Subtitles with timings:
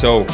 [0.00, 0.26] So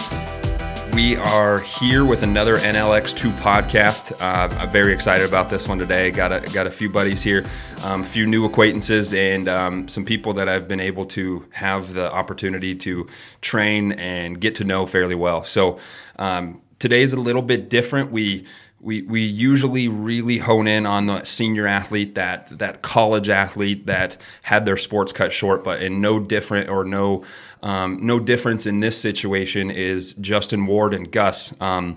[0.92, 4.12] we are here with another NLX2 podcast.
[4.12, 6.12] Uh, I'm very excited about this one today.
[6.12, 7.44] Got a got a few buddies here,
[7.82, 11.94] um, a few new acquaintances, and um, some people that I've been able to have
[11.94, 13.08] the opportunity to
[13.40, 15.42] train and get to know fairly well.
[15.42, 15.80] So
[16.16, 18.12] um, is a little bit different.
[18.12, 18.46] We
[18.80, 24.16] we, we usually really hone in on the senior athlete, that that college athlete that
[24.42, 27.24] had their sports cut short, but in no different or no
[27.62, 31.52] um, no difference in this situation is Justin Ward and Gus.
[31.60, 31.96] Um,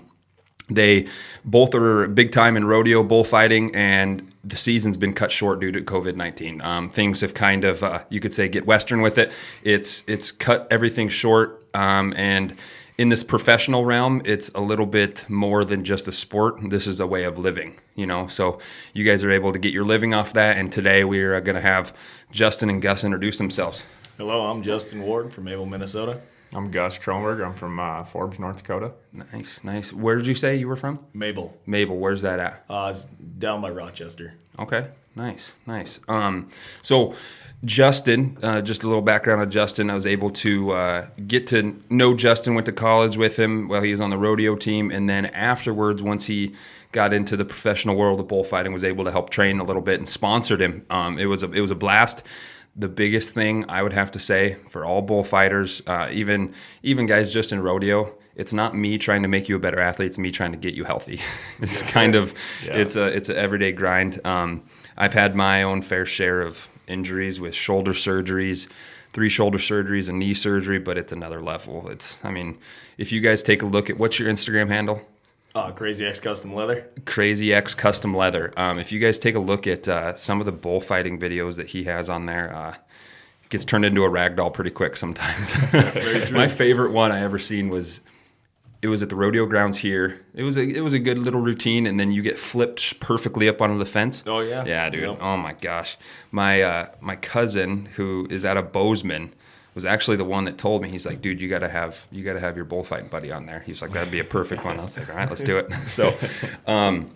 [0.68, 1.06] they
[1.44, 5.80] both are big time in rodeo bullfighting, and the season's been cut short due to
[5.82, 6.60] COVID nineteen.
[6.60, 9.32] Um, things have kind of, uh, you could say, get Western with it.
[9.64, 12.54] It's it's cut everything short, um, and
[13.00, 16.56] in this professional realm, it's a little bit more than just a sport.
[16.68, 18.26] This is a way of living, you know.
[18.26, 18.58] So
[18.92, 21.56] you guys are able to get your living off that, and today we are going
[21.56, 21.96] to have
[22.30, 23.86] Justin and Gus introduce themselves.
[24.18, 26.20] Hello, I'm Justin Ward from Mabel, Minnesota.
[26.52, 27.42] I'm Gus Kronberg.
[27.42, 28.94] I'm from uh, Forbes, North Dakota.
[29.14, 29.94] Nice, nice.
[29.94, 30.98] Where did you say you were from?
[31.14, 31.56] Mabel.
[31.64, 31.96] Mabel.
[31.96, 32.66] Where's that at?
[32.68, 33.04] Uh, it's
[33.38, 34.34] down by Rochester.
[34.58, 36.00] Okay, nice, nice.
[36.08, 36.48] Um,
[36.82, 37.14] so
[37.64, 39.90] Justin, uh, just a little background on Justin.
[39.90, 42.54] I was able to uh, get to know Justin.
[42.54, 46.02] Went to college with him while he was on the rodeo team, and then afterwards,
[46.02, 46.54] once he
[46.92, 49.98] got into the professional world of bullfighting, was able to help train a little bit
[49.98, 50.86] and sponsored him.
[50.88, 52.22] Um, it was a it was a blast.
[52.76, 57.30] The biggest thing I would have to say for all bullfighters, uh, even even guys
[57.30, 60.06] just in rodeo, it's not me trying to make you a better athlete.
[60.06, 61.20] It's me trying to get you healthy.
[61.60, 62.32] it's kind of
[62.64, 62.76] yeah.
[62.76, 64.24] it's a it's an everyday grind.
[64.24, 64.62] Um,
[65.00, 68.68] I've had my own fair share of injuries with shoulder surgeries,
[69.14, 71.88] three shoulder surgeries, and knee surgery, but it's another level.
[71.88, 72.58] It's, I mean,
[72.98, 75.00] if you guys take a look at what's your Instagram handle?
[75.54, 76.86] Uh, Crazy X Custom Leather.
[77.06, 78.52] Crazy X Custom Leather.
[78.58, 81.68] Um, if you guys take a look at uh, some of the bullfighting videos that
[81.68, 82.74] he has on there, uh,
[83.48, 85.56] gets turned into a rag doll pretty quick sometimes.
[86.30, 88.02] My favorite one I ever seen was
[88.82, 90.20] it was at the rodeo grounds here.
[90.34, 93.48] It was a it was a good little routine, and then you get flipped perfectly
[93.48, 94.24] up onto the fence.
[94.26, 95.02] Oh yeah, yeah, dude.
[95.02, 95.18] Yep.
[95.20, 95.98] Oh my gosh,
[96.30, 99.34] my uh, my cousin who is out of Bozeman
[99.74, 100.88] was actually the one that told me.
[100.88, 103.60] He's like, dude, you gotta have you gotta have your bullfighting buddy on there.
[103.60, 104.78] He's like, that'd be a perfect one.
[104.78, 105.70] I was like, all right, let's do it.
[105.86, 106.16] So,
[106.66, 107.10] um,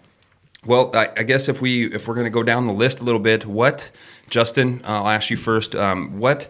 [0.65, 3.21] well, I, I, guess if we if we're gonna go down the list a little
[3.21, 3.91] bit, what
[4.29, 4.83] Justin?
[4.85, 5.75] I'll ask you first.
[5.75, 6.49] Um, what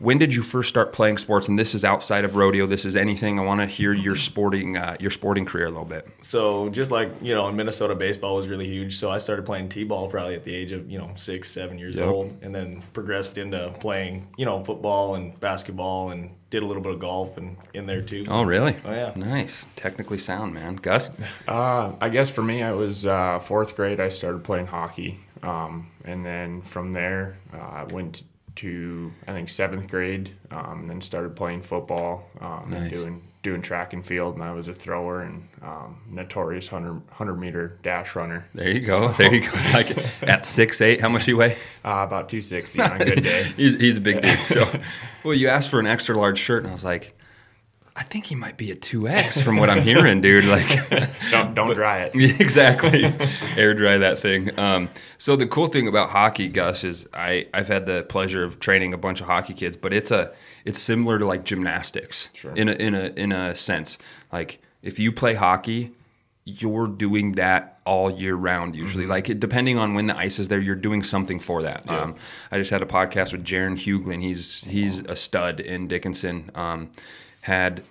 [0.00, 1.46] when did you first start playing sports?
[1.46, 2.66] And this is outside of rodeo.
[2.66, 3.38] This is anything.
[3.38, 6.08] I want to hear your sporting uh, your sporting career a little bit.
[6.22, 8.96] So just like you know, in Minnesota, baseball was really huge.
[8.96, 11.96] So I started playing t-ball probably at the age of you know six, seven years
[11.96, 12.08] yep.
[12.08, 16.82] old, and then progressed into playing you know football and basketball, and did a little
[16.82, 18.24] bit of golf and in there too.
[18.28, 18.76] Oh really?
[18.86, 19.12] Oh yeah.
[19.14, 19.66] Nice.
[19.76, 20.76] Technically sound, man.
[20.76, 21.10] Gus.
[21.46, 24.00] Uh, I guess for me, I was uh, fourth grade.
[24.00, 25.20] I started playing hockey.
[25.42, 28.24] Um, and then from there, uh, I went
[28.56, 32.80] to I think seventh grade, um, and then started playing football um, nice.
[32.80, 36.92] and doing doing track and field, and I was a thrower and um, notorious 100,
[36.92, 38.46] 100 meter dash runner.
[38.54, 39.12] There you go.
[39.12, 39.50] So, there you go.
[39.72, 41.56] Like at six eight, how much do you weigh?
[41.82, 43.42] Uh, about two sixty on a good day.
[43.56, 44.38] he's, he's a big dude.
[44.40, 44.70] So,
[45.24, 47.18] well, you asked for an extra large shirt, and I was like,
[47.96, 50.44] I think he might be a 2X from what I'm hearing, dude.
[50.44, 50.88] Like,
[51.30, 52.12] don't, don't dry it.
[52.40, 53.04] exactly.
[53.56, 54.58] Air dry that thing.
[54.58, 58.60] Um, so the cool thing about hockey, Gus, is I, I've had the pleasure of
[58.60, 60.32] training a bunch of hockey kids, but it's a,
[60.64, 62.52] it's similar to like gymnastics sure.
[62.54, 63.98] in a, in a, in a sense.
[64.32, 65.92] Like if you play hockey,
[66.44, 69.12] you're doing that all year round usually mm-hmm.
[69.12, 72.00] like depending on when the ice is there you're doing something for that yeah.
[72.00, 72.14] um,
[72.50, 76.90] i just had a podcast with jaron huglin he's he's a stud in dickinson um,
[77.42, 77.82] had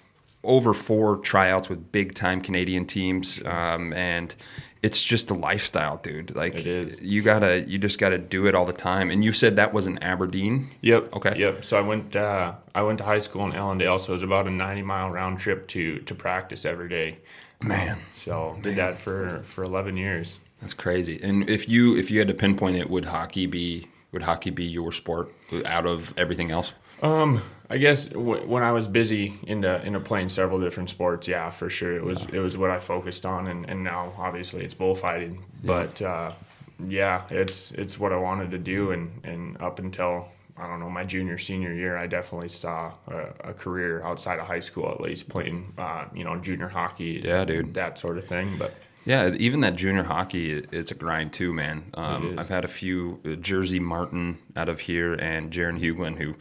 [0.44, 4.34] over four tryouts with big time Canadian teams, um, and
[4.82, 6.36] it's just a lifestyle, dude.
[6.36, 9.12] Like you gotta, you just gotta do it all the time.
[9.12, 10.70] And you said that was in Aberdeen.
[10.82, 11.16] Yep.
[11.16, 11.38] Okay.
[11.38, 11.66] Yep.
[11.66, 14.48] So I went, uh, I went to high school in Ellendale, so it was about
[14.48, 17.18] a ninety mile round trip to to practice every day.
[17.62, 17.98] Man.
[18.14, 20.40] So did that for for eleven years.
[20.62, 21.20] That's crazy.
[21.22, 24.66] And if you if you had to pinpoint it, would hockey be would hockey be
[24.66, 25.30] your sport
[25.66, 26.74] out of everything else?
[27.02, 31.50] Um, I guess w- when I was busy into into playing several different sports, yeah,
[31.52, 34.74] for sure, it was it was what I focused on, and, and now obviously it's
[34.74, 35.36] bullfighting.
[35.36, 35.42] Yeah.
[35.64, 36.32] But uh,
[36.80, 40.90] yeah, it's it's what I wanted to do, and, and up until I don't know
[40.90, 45.00] my junior senior year, I definitely saw a, a career outside of high school at
[45.00, 48.56] least playing uh, you know junior hockey, yeah, dude, that sort of thing.
[48.58, 48.74] But
[49.10, 51.86] yeah, even that junior hockey, it's a grind too, man.
[51.96, 56.36] Um, I've had a few uh, Jersey Martin out of here and Jaron Huglin who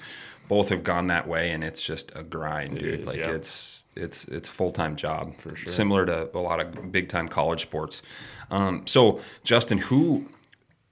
[0.49, 3.01] both have gone that way, and it's just a grind, it dude.
[3.01, 3.31] Is, like yeah.
[3.31, 5.73] it's it's it's full time job for sure.
[5.73, 8.03] Similar to a lot of big time college sports.
[8.51, 10.27] Um, so Justin, who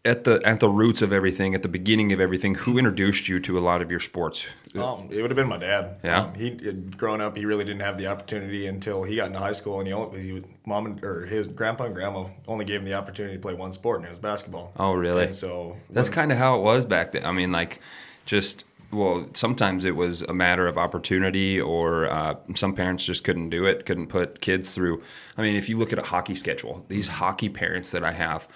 [0.06, 3.40] at the at the roots of everything, at the beginning of everything, who introduced you
[3.40, 4.46] to a lot of your sports?
[4.74, 5.98] Um, it would have been my dad.
[6.02, 6.22] Yeah?
[6.22, 9.52] Um, he growing up, he really didn't have the opportunity until he got into high
[9.52, 12.80] school, and he, only, he was, mom and, or his grandpa and grandma only gave
[12.80, 14.72] him the opportunity to play one sport, and it was basketball.
[14.78, 15.24] Oh, really?
[15.26, 17.26] And so That's kind of how it was back then.
[17.26, 17.80] I mean, like,
[18.24, 23.50] just well, sometimes it was a matter of opportunity, or uh, some parents just couldn't
[23.50, 25.02] do it, couldn't put kids through.
[25.36, 28.48] I mean, if you look at a hockey schedule, these hockey parents that I have.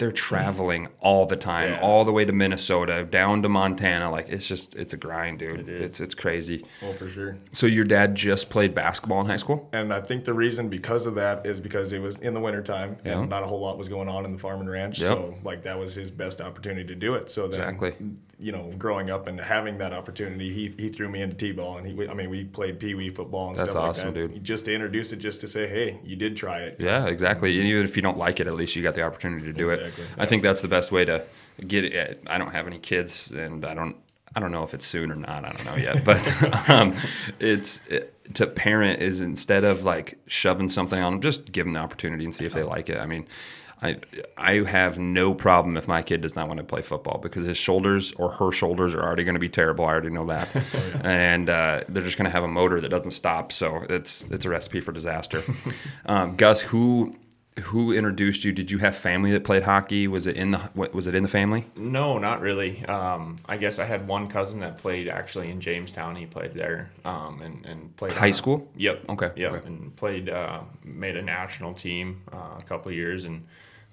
[0.00, 1.80] They're traveling all the time, Yeah.
[1.82, 4.10] all the way to Minnesota, down to Montana.
[4.10, 5.68] Like it's just, it's a grind, dude.
[5.68, 6.64] It's it's crazy.
[6.80, 7.36] well for sure.
[7.52, 9.68] So your dad just played basketball in high school?
[9.74, 12.96] And I think the reason because of that is because it was in the wintertime
[13.04, 14.98] and not a whole lot was going on in the farm and ranch.
[15.00, 15.08] Yep.
[15.08, 17.30] So like that was his best opportunity to do it.
[17.30, 17.94] So then, Exactly.
[18.38, 21.86] you know, growing up and having that opportunity, he, he threw me into t-ball and
[21.86, 24.32] he, I mean, we played pee wee football and That's stuff awesome, like that.
[24.34, 24.44] dude.
[24.44, 26.76] Just to introduce it, just to say, Hey, you did try it.
[26.78, 27.58] Yeah, exactly.
[27.58, 29.68] And even if you don't like it, at least you got the opportunity to do
[29.68, 29.88] Exactly.
[29.88, 29.89] it.
[30.18, 31.24] I think that's the best way to
[31.66, 32.22] get it.
[32.26, 33.96] I don't have any kids, and I don't.
[34.34, 35.44] I don't know if it's soon or not.
[35.44, 36.94] I don't know yet, but um,
[37.40, 41.72] it's it, to parent is instead of like shoving something on them, just give them
[41.72, 43.00] the opportunity and see if they like it.
[43.00, 43.26] I mean,
[43.82, 43.96] I
[44.36, 47.56] I have no problem if my kid does not want to play football because his
[47.56, 49.84] shoulders or her shoulders are already going to be terrible.
[49.84, 50.54] I already know that,
[51.04, 53.52] and uh, they're just going to have a motor that doesn't stop.
[53.52, 55.42] So it's it's a recipe for disaster.
[56.06, 57.16] um, Gus, who
[57.62, 58.52] who introduced you?
[58.52, 60.06] Did you have family that played hockey?
[60.08, 61.66] Was it in the what- was it in the family?
[61.76, 62.84] No, not really.
[62.86, 66.16] Um, I guess I had one cousin that played actually in Jamestown.
[66.16, 68.68] He played there um, and, and played High on school?
[68.76, 69.10] Yep.
[69.10, 69.52] Okay, Yep.
[69.52, 69.66] okay.
[69.66, 73.44] And played uh, made a national team uh, a couple of years and.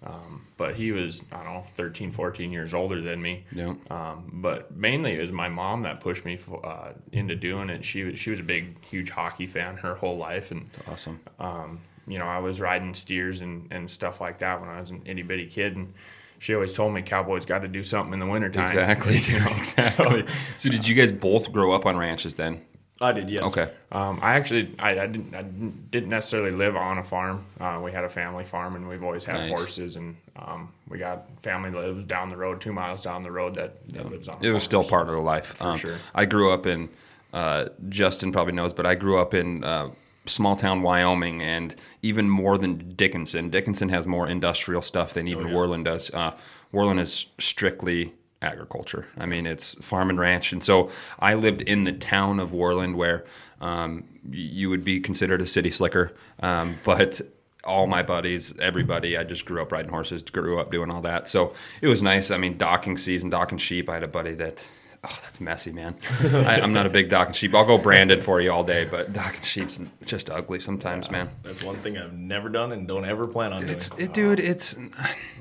[0.06, 3.46] Um, but he was, I don't know, 13, 14 years older than me.
[3.52, 3.74] Yeah.
[3.90, 7.84] Um, but mainly it was my mom that pushed me uh, into doing it.
[7.84, 10.52] She was, she was a big, huge hockey fan her whole life.
[10.52, 11.20] And Awesome.
[11.40, 14.90] um, you know, I was riding steers and, and stuff like that when I was
[14.90, 15.76] an itty bitty kid.
[15.76, 15.94] And
[16.40, 18.64] she always told me Cowboys got to do something in the wintertime.
[18.64, 19.42] Exactly, dude.
[19.52, 20.26] Exactly.
[20.58, 22.62] So did you guys both grow up on ranches then?
[23.00, 23.30] I did.
[23.30, 23.44] Yes.
[23.44, 23.70] Okay.
[23.92, 27.46] Um, I actually, I, I, didn't, I didn't didn't necessarily live on a farm.
[27.60, 29.50] Uh, we had a family farm, and we've always had Nice.
[29.52, 33.30] horses, and um, we got family that lives down the road, two miles down the
[33.32, 34.36] road that, that lives on.
[34.44, 34.82] a It was farm.
[34.82, 35.46] still part of the life.
[35.46, 35.98] For sure.
[36.16, 36.90] I grew up in,
[37.34, 39.90] uh, Justin probably knows, but I grew up in uh,
[40.28, 43.50] small town Wyoming and even more than Dickinson.
[43.50, 46.12] Dickinson has more industrial stuff than even Worland does.
[46.14, 46.34] Uh,
[46.74, 49.08] Worland is strictly agriculture.
[49.18, 50.52] I mean, it's farm and ranch.
[50.52, 53.26] And so I lived in the town of Worland where
[53.62, 56.14] um, you would be considered a city slicker.
[56.42, 57.22] Um, but
[57.64, 61.28] all my buddies, everybody, I just grew up riding horses, grew up doing all that.
[61.28, 62.32] So it was nice.
[62.32, 63.90] I mean, docking season, docking sheep.
[63.90, 64.68] I had a buddy that,
[65.10, 65.96] oh, that's messy, man.
[66.22, 67.54] I, I'm not a big docking sheep.
[67.56, 71.30] I'll go branded for you all day, but docking sheep's just ugly sometimes, man.
[71.44, 73.74] That's one thing I've never done and don't ever plan on doing.
[73.74, 74.76] It's, it, dude, it's,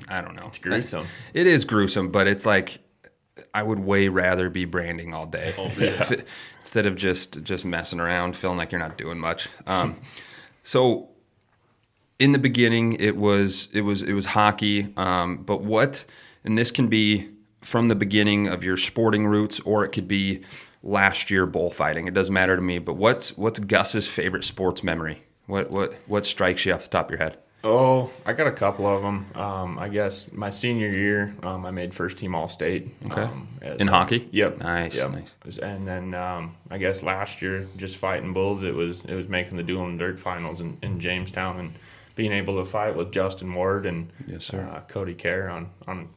[0.09, 0.45] I don't know.
[0.47, 1.05] It's gruesome.
[1.33, 2.79] It is gruesome, but it's like,
[3.53, 6.27] I would way rather be branding all day If it-
[6.61, 9.47] instead of just just messing around, feeling like you're not doing much.
[9.67, 9.95] Um,
[10.63, 11.09] so,
[12.19, 14.91] in the beginning, it was it was it was hockey.
[14.97, 16.03] Um, but what,
[16.43, 17.29] and this can be
[17.67, 20.41] from the beginning of your sporting roots, or it could be
[20.83, 22.07] last year bullfighting.
[22.07, 22.79] It doesn't matter to me.
[22.79, 25.21] But what's what's Gus's favorite sports memory?
[25.47, 27.37] What what what strikes you off the top of your head?
[27.65, 29.25] Oh, I got a couple of them.
[29.35, 32.95] Um, I guess my senior year, um, I made first team All State.
[33.11, 33.23] Okay.
[33.23, 34.29] Um, as In hockey?
[34.31, 34.59] Yep.
[34.59, 35.11] Nice, Yep.
[35.11, 35.57] nice.
[35.57, 39.57] And then um, I guess last year, just fighting bulls, it was it was making
[39.57, 41.73] the dual and dirt finals in, in Jamestown and
[42.15, 44.61] being able to fight with Justin Ward and Yes, sir.
[44.71, 46.09] Uh, Cody Kerr on on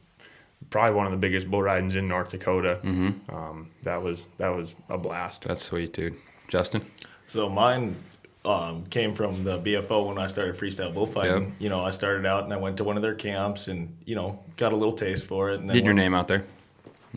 [0.71, 2.79] probably one of the biggest bull ridings in North Dakota.
[2.83, 3.35] Mm-hmm.
[3.35, 5.43] Um, that was that was a blast.
[5.43, 6.15] That's sweet, dude.
[6.47, 6.83] Justin.
[7.27, 7.95] So mine
[8.43, 11.43] um, came from the BFO when I started freestyle bullfighting.
[11.43, 11.53] Yep.
[11.59, 14.15] You know, I started out and I went to one of their camps and you
[14.15, 15.59] know got a little taste for it.
[15.59, 16.43] And then Getting your name out there.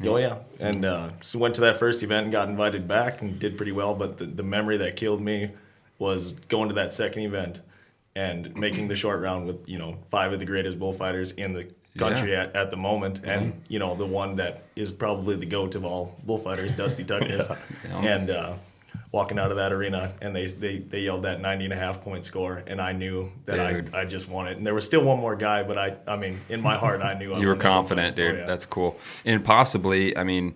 [0.04, 3.38] Oh yeah, and uh, so went to that first event and got invited back and
[3.38, 3.94] did pretty well.
[3.94, 5.52] But the, the memory that killed me
[5.98, 7.60] was going to that second event
[8.16, 11.68] and making the short round with you know five of the greatest bullfighters in the
[11.98, 12.44] country Yeah.
[12.44, 15.84] at, at the moment, and you know the one that is probably the goat of
[15.84, 17.48] all bullfighters, Dusty Tuckness,
[17.88, 17.98] Yeah.
[17.98, 18.30] and.
[18.30, 18.54] Uh,
[19.10, 22.00] Walking out of that arena, and they, they they yelled that 90 and a half
[22.02, 23.94] point score, and I knew that Dude.
[23.94, 24.56] I, I just won it.
[24.56, 27.14] And there was still one more guy, but I I mean in my heart I
[27.16, 28.34] knew I You were won that confident, dude.
[28.34, 28.46] Oh, yeah.
[28.46, 28.98] That's cool.
[29.24, 30.54] And possibly, I mean,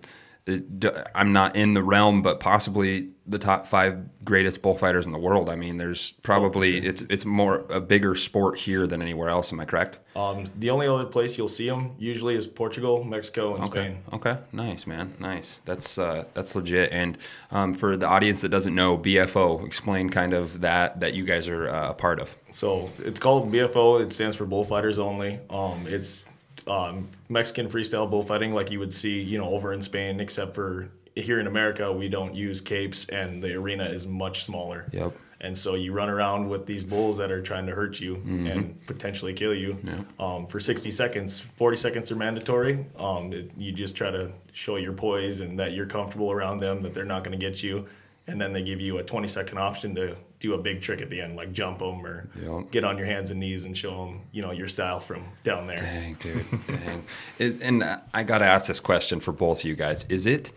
[1.15, 5.49] I'm not in the realm, but possibly the top five greatest bullfighters in the world.
[5.49, 9.53] I mean, there's probably it's it's more a bigger sport here than anywhere else.
[9.53, 9.99] Am I correct?
[10.15, 13.81] Um, the only other place you'll see them usually is Portugal, Mexico, and Okay.
[13.81, 14.03] Spain.
[14.13, 14.37] Okay.
[14.51, 15.13] Nice, man.
[15.19, 15.59] Nice.
[15.65, 16.91] That's uh, that's legit.
[16.91, 17.17] And
[17.51, 21.47] um, for the audience that doesn't know, BFO, explain kind of that that you guys
[21.47, 22.35] are uh, a part of.
[22.49, 24.01] So it's called BFO.
[24.01, 25.39] It stands for Bullfighters Only.
[25.49, 26.27] Um, it's
[26.69, 30.89] um, Mexican freestyle bullfighting like you would see, you know, over in Spain, except for
[31.15, 34.87] here in America, we don't use capes and the arena is much smaller.
[34.93, 35.13] Yep.
[35.41, 38.47] And so you run around with these bulls that are trying to hurt you Mm-hmm.
[38.47, 39.77] and potentially kill you
[40.19, 41.39] um, for 60 seconds.
[41.39, 42.85] 40 seconds are mandatory.
[42.97, 46.81] Um, it, you just try to show your poise and that you're comfortable around them,
[46.81, 47.85] that they're not going to get you.
[48.27, 51.09] And then they give you a 20 second option to do a big trick at
[51.09, 52.71] the end, like jump them or Yep.
[52.71, 55.65] get on your hands and knees and show them, you know, your style from down
[55.65, 55.77] there.
[55.77, 56.45] Dang, dude.
[56.67, 57.03] Dang.
[57.39, 60.05] It, and I got to ask this question for both of you guys.
[60.09, 60.51] Is it,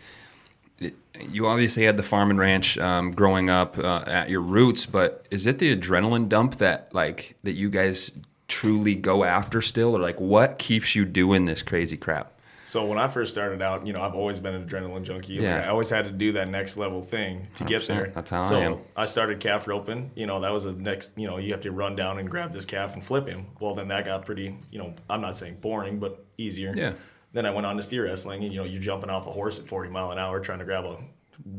[0.79, 0.95] it
[1.29, 5.25] you obviously had the farm and ranch um, growing up uh, at your roots, but
[5.31, 8.11] is it the adrenaline dump that like that you guys
[8.47, 12.32] truly go after still, or like what keeps you doing this crazy crap?
[12.73, 15.33] So when I first started out, you know, I've always been an adrenaline junkie.
[15.35, 15.63] Like, Yeah.
[15.63, 17.87] I always had to do that next level thing to get 100%.
[17.87, 18.11] there.
[18.15, 18.77] That's how I so am.
[18.95, 20.09] I started calf roping.
[20.15, 21.11] You know, that was the next.
[21.15, 23.45] You know, you have to run down and grab this calf and flip him.
[23.59, 24.57] Well, then that got pretty.
[24.71, 26.73] You know, I'm not saying boring, but easier.
[26.75, 26.93] Yeah.
[27.31, 29.59] Then I went on to steer wrestling, and you know, you're jumping off a horse
[29.59, 30.97] at 40 mile an hour trying to grab a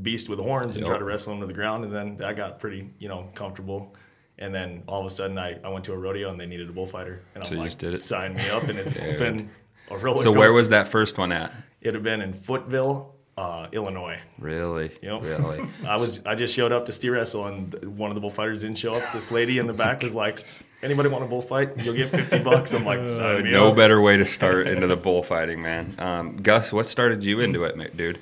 [0.02, 0.90] beast with horns and Yep.
[0.90, 3.94] try to wrestle him to the ground, and then that got pretty, you know, comfortable.
[4.40, 6.68] And then all of a sudden, I, I went to a rodeo and they needed
[6.68, 7.98] a bullfighter, and I'm you like, just did it?
[7.98, 9.48] sign me up, and it's been
[9.90, 11.52] a roller So where was that first one at?
[11.80, 14.18] It had been in Footville, uh, Illinois.
[14.38, 14.90] Really?
[15.02, 15.22] Yep.
[15.22, 15.66] Really?
[15.86, 18.78] I was I just showed up to steer wrestle and one of the bullfighters didn't
[18.78, 19.02] show up.
[19.12, 20.44] This lady in the back was like,
[20.82, 21.78] "Anybody want a bullfight?
[21.84, 24.86] You'll get fifty bucks." I'm like, "Sign me no up." better way to start into
[24.86, 25.94] the bullfighting, man.
[25.98, 28.18] Um, Gus, what started you into it, ma- dude?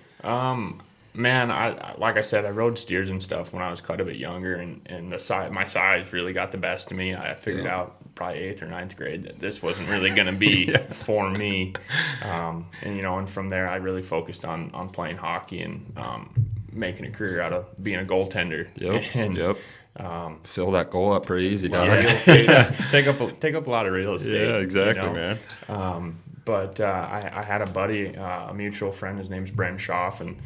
[1.14, 4.00] Man, I I- like I said, I rode steers and stuff when I was quite
[4.00, 7.14] a bit younger, and and the size, my size really got the best of me.
[7.14, 7.76] I figured Yeah.
[7.76, 11.74] out probably eighth or ninth grade that this wasn't really going to be for me,
[12.22, 15.92] um, and you know, and from there I really focused on on playing hockey and
[15.96, 16.32] um,
[16.72, 18.68] making a career out of being a goaltender.
[19.14, 19.58] And, yep.
[19.94, 21.86] Um, Fill that goal up pretty easy, dog.
[22.26, 24.48] yeah, take up a, take up a lot of real estate.
[24.48, 25.14] Yeah, exactly, you know?
[25.14, 25.38] man.
[25.68, 29.18] Um, but uh, I, I had a buddy, uh, a mutual friend.
[29.18, 30.38] His name's Brent Schaff, and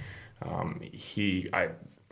[0.43, 1.69] um, he I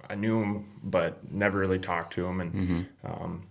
[0.09, 2.83] I knew him, but never really talked to him, and Mm-hmm.
[3.07, 3.43] um,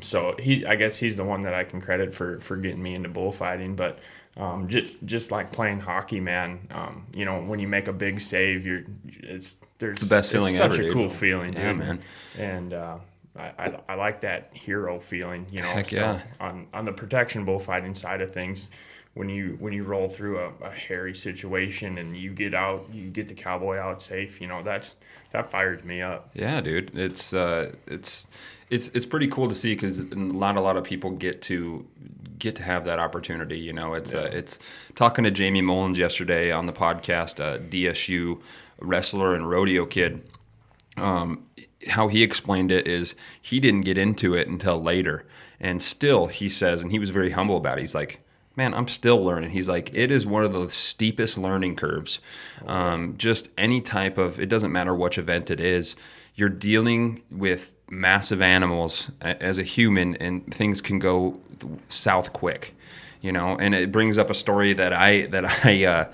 [0.00, 2.94] so he I guess he's the one that I can credit for for getting me
[2.94, 3.76] into bullfighting.
[3.76, 3.98] But
[4.36, 8.20] um, just just like playing hockey, man, um, you know when you make a big
[8.20, 10.92] save, you're it's there's the best feeling such ever, a dude.
[10.92, 11.78] cool feeling, Yeah, dude.
[11.78, 12.00] man.
[12.38, 12.98] And uh,
[13.36, 15.68] I, I, I like that hero feeling, you know.
[15.68, 16.20] Heck so yeah.
[16.40, 18.68] on on the protection bullfighting side of things,
[19.14, 23.10] when you when you roll through a, a hairy situation and you get out, you
[23.10, 24.94] get the cowboy out safe, you know, that's
[25.32, 26.30] that fires me up.
[26.34, 26.96] Yeah, dude.
[26.96, 28.26] It's uh, it's
[28.70, 31.86] it's it's pretty cool to see because not a lot of people get to
[32.38, 33.58] get to have that opportunity.
[33.58, 34.58] You know, it's uh, it's
[34.94, 38.40] talking to Jamie Mullins yesterday on the podcast, uh, DSU
[38.80, 40.26] wrestler and rodeo kid.
[40.96, 41.46] Um,
[41.88, 45.26] how he explained it is he didn't get into it until later,
[45.60, 47.82] and still he says, and he was very humble about it.
[47.82, 48.20] He's like,
[48.56, 49.50] man, I'm still learning.
[49.50, 52.20] He's like, it is one of the steepest learning curves.
[52.66, 55.96] Um, just any type of, it doesn't matter which event it is,
[56.34, 61.38] you're dealing with massive animals as a human, and things can go
[61.88, 62.74] south quick,
[63.20, 63.56] you know.
[63.58, 66.12] And it brings up a story that I that I uh,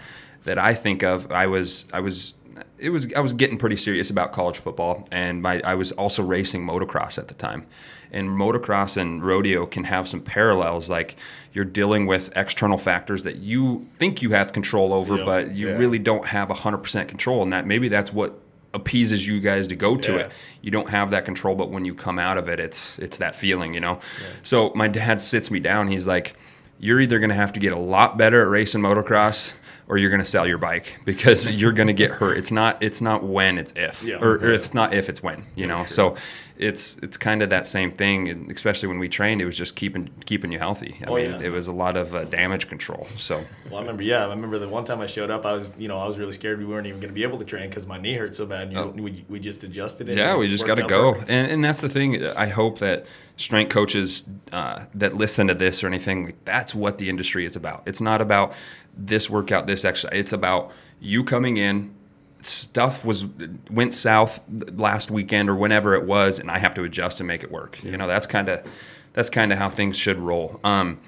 [0.49, 1.31] that I think of.
[1.31, 2.35] I was I was
[2.79, 6.23] it was I was getting pretty serious about college football, and my I was also
[6.23, 7.67] racing motocross at the time.
[8.11, 10.89] And motocross and rodeo can have some parallels.
[10.89, 11.17] Like
[11.53, 15.25] you're dealing with external factors that you think you have control over, Yeah.
[15.25, 15.77] but you Yeah.
[15.77, 17.43] really don't have 100% control.
[17.43, 18.39] And that maybe that's what
[18.73, 20.19] appeases you guys to go to Yeah.
[20.21, 20.33] it.
[20.63, 23.37] You don't have that control, but when you come out of it, it's it's that
[23.37, 23.99] feeling, you know.
[24.43, 25.89] So my dad sits me down.
[25.89, 26.35] He's like,
[26.81, 29.53] "You're either going to have to get a lot better at racing motocross."
[29.89, 32.37] Or you're gonna sell your bike because you're gonna get hurt.
[32.37, 32.83] It's not.
[32.83, 33.57] It's not when.
[33.59, 34.03] It's if.
[34.03, 34.17] Yeah.
[34.17, 35.09] or, or it's not if.
[35.09, 35.45] It's when.
[35.57, 35.87] You know.
[35.87, 36.15] So,
[36.59, 38.29] it's it's kind of that same thing.
[38.29, 40.97] And especially when we trained, it was just keeping keeping you healthy.
[41.03, 41.41] I Oh, mean, yeah.
[41.41, 43.07] it was a lot of uh, damage control.
[43.17, 45.73] So Well, I remember, yeah, I remember the one time I showed up, I was,
[45.79, 47.69] you know, I was really scared we weren't even going to be able to train
[47.71, 48.65] because my knee hurt so bad.
[48.65, 48.89] And you, Oh.
[48.89, 50.19] we, we just adjusted it.
[50.19, 52.23] Yeah, we just got to go, and, and that's the thing.
[52.27, 56.99] I hope that strength coaches uh, that listen to this or anything, like, that's what
[56.99, 57.85] the industry is about.
[57.87, 58.53] It's not about
[58.99, 60.19] this workout, this exercise.
[60.19, 61.95] It's about you coming in.
[62.41, 63.27] Stuff was
[63.71, 64.41] went south
[64.75, 67.83] last weekend or whenever it was, and I have to adjust and make it work.
[67.83, 68.65] You know, that's kind of
[69.13, 70.61] that's kind of how things should roll.
[70.63, 71.01] Um,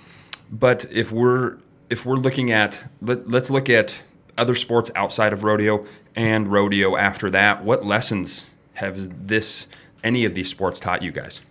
[0.50, 1.58] but if we're
[1.90, 4.02] if we're looking at let, let's look at
[4.38, 5.84] other sports outside of rodeo
[6.16, 9.66] and rodeo after that what lessons have this
[10.02, 11.42] any of these sports taught you guys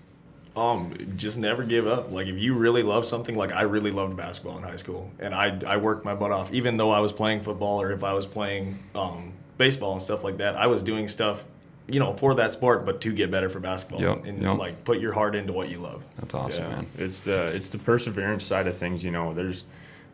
[0.55, 2.11] Um, just never give up.
[2.11, 5.33] Like if you really love something, like I really loved basketball in high school, and
[5.33, 6.51] I I worked my butt off.
[6.51, 10.23] Even though I was playing football or if I was playing um, baseball and stuff
[10.23, 11.43] like that, I was doing stuff,
[11.87, 14.57] you know, for that sport, but to get better for basketball Yep, and yep.
[14.57, 16.05] like put your heart into what you love.
[16.19, 19.03] that's awesome Yeah, man it's the it's the perseverance side of things.
[19.03, 19.63] You know, there's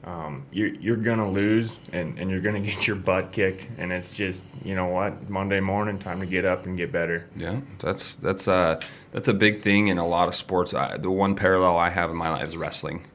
[0.06, 4.14] um, you're, you're gonna lose and, and you're gonna get your butt kicked and it's
[4.14, 7.28] just you know what Monday morning time to get up and get better.
[7.36, 8.80] Yeah, that's that's uh
[9.12, 10.74] that's a big thing in a lot of sports.
[10.74, 13.06] I, the one parallel I have in my life is wrestling.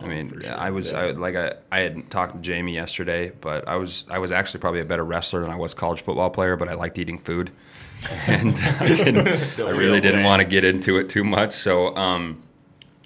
[0.00, 0.56] I mean, for sure.
[0.56, 0.98] I was Yeah.
[1.00, 4.60] I, like I, I had talked to Jamie yesterday, but I was I was actually
[4.60, 7.50] probably a better wrestler than I was college football player, but I liked eating food,
[8.28, 11.52] and I didn't I really didn't want to get into it too much.
[11.52, 12.40] So, um,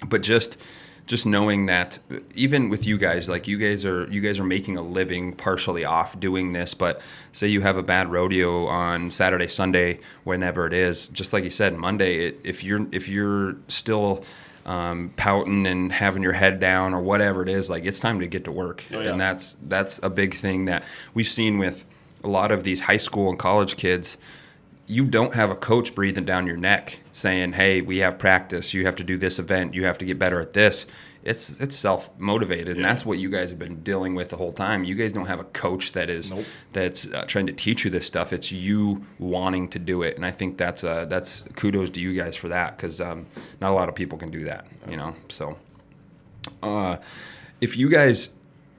[0.07, 0.57] but just
[1.05, 1.99] just knowing that
[2.33, 5.83] even with you guys like you guys are you guys are making a living partially
[5.83, 7.01] off doing this but
[7.33, 11.49] say you have a bad rodeo on saturday sunday whenever it is just like you
[11.49, 14.23] said monday it, if you're if you're still
[14.65, 18.27] um, pouting and having your head down or whatever it is like it's time to
[18.27, 19.09] get to work Oh, yeah.
[19.09, 21.83] and that's that's a big thing that we've seen with
[22.23, 24.15] a lot of these high school and college kids
[24.93, 28.73] you don't have a coach breathing down your neck saying, "Hey, we have practice.
[28.73, 29.73] You have to do this event.
[29.73, 30.85] You have to get better at this."
[31.23, 34.51] It's it's self motivated, and that's what you guys have been dealing with the whole
[34.51, 34.83] time.
[34.83, 36.43] You guys don't have a coach that is Nope.
[36.73, 38.33] that's uh, trying to teach you this stuff.
[38.33, 42.13] It's you wanting to do it, and I think that's uh, that's kudos to you
[42.13, 43.25] guys for that because um,
[43.61, 44.67] not a lot of people can do that.
[44.89, 45.57] You know, so
[46.61, 46.97] uh,
[47.61, 48.31] if you guys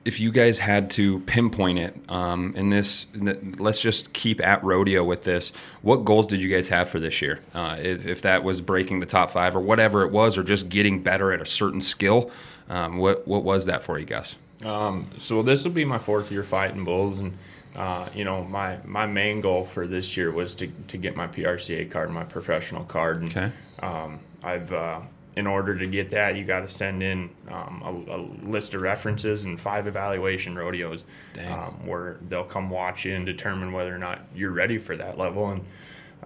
[0.04, 4.40] if you guys had to pinpoint it um, in this in the- let's just keep
[4.44, 8.06] at rodeo with this what goals did you guys have for this year uh, if,
[8.06, 11.32] if that was breaking the top five or whatever it was or just getting better
[11.32, 12.30] at a certain skill
[12.68, 16.30] um, what what was that for you guys Um, so this will be my fourth
[16.32, 17.36] year fighting bulls, and
[17.76, 21.26] uh, you know my my main goal for this year was to, to get my
[21.26, 23.18] PRCA card, my professional card.
[23.22, 23.50] And, Okay.
[23.80, 25.00] Um, I've uh,
[25.36, 28.82] in order to get that, you got to send in um, a, a list of
[28.82, 31.04] references and five evaluation rodeos,
[31.48, 35.18] um, where they'll come watch you and determine whether or not you're ready for that
[35.18, 35.50] level.
[35.50, 35.64] And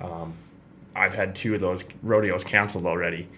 [0.00, 0.35] um,
[0.95, 3.29] I've had two of those rodeos canceled already.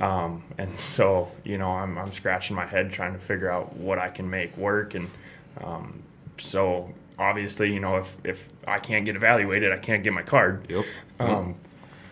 [0.00, 3.98] Um, and so, you know, I'm, I'm scratching my head trying to figure out what
[3.98, 4.94] I can make work.
[4.94, 5.10] And
[5.62, 6.02] um,
[6.36, 10.66] so, obviously, you know, if, if I can't get evaluated, I can't get my card.
[10.68, 10.84] yep
[11.18, 11.54] Um,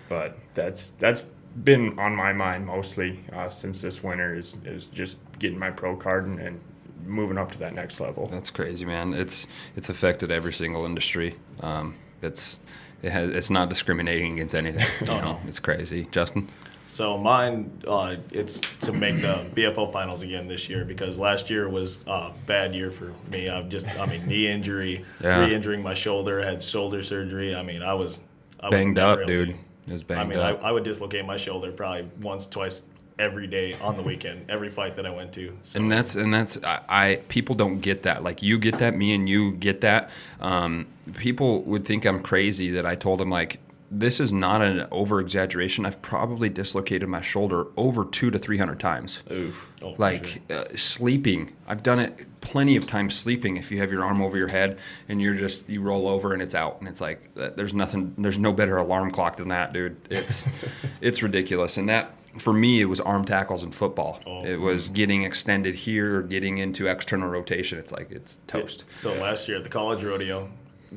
[0.09, 1.27] but that's that's
[1.63, 5.95] been on my mind mostly uh, since this winter is, is just getting my pro
[5.97, 6.61] card and, and
[7.07, 8.27] moving up to that next level.
[8.27, 12.61] that's crazy man it's it's affected every single industry um, it's
[13.03, 15.41] it has, it's not discriminating against anything you know no.
[15.47, 16.49] it's crazy justin
[16.87, 21.69] So mine, uh, it's to make the BFO finals again this year because last year
[21.69, 23.49] was a bad year for me.
[23.49, 25.41] I've just, I mean, knee injury, Yeah.
[25.41, 27.53] re-injuring my shoulder, had shoulder surgery.
[27.57, 28.21] I mean, I was
[28.61, 29.65] I banged never up dude to- it was
[30.11, 32.83] I mean, I, I would dislocate my shoulder probably once, twice
[33.19, 35.57] every day on the weekend, every fight that I went to.
[35.63, 35.81] So.
[35.81, 38.23] And that's and that's I, I people don't get that.
[38.23, 40.11] Like you get that me and you get that.
[40.41, 43.59] Um, people would think i'm crazy that i told them like
[43.91, 48.59] this is not an over exaggeration i've probably dislocated my shoulder over two to three
[48.59, 49.23] hundred times.
[49.31, 49.71] Oof.
[49.83, 50.59] oh, like sure.
[50.61, 51.53] uh, sleeping.
[51.67, 53.57] I've done it plenty of times sleeping.
[53.57, 56.43] If you have your arm over your head and you're just you roll over and
[56.43, 59.73] it's out and it's like uh, there's nothing there's no better alarm clock than that
[59.73, 59.97] dude.
[60.11, 60.49] It's
[61.01, 61.77] it's ridiculous.
[61.77, 64.21] And that for me it was arm tackles in football.
[64.27, 64.45] Oh.
[64.45, 67.79] it was getting extended here getting into external rotation.
[67.79, 68.85] It's like it's toast.
[68.97, 70.51] So last year at the college rodeo,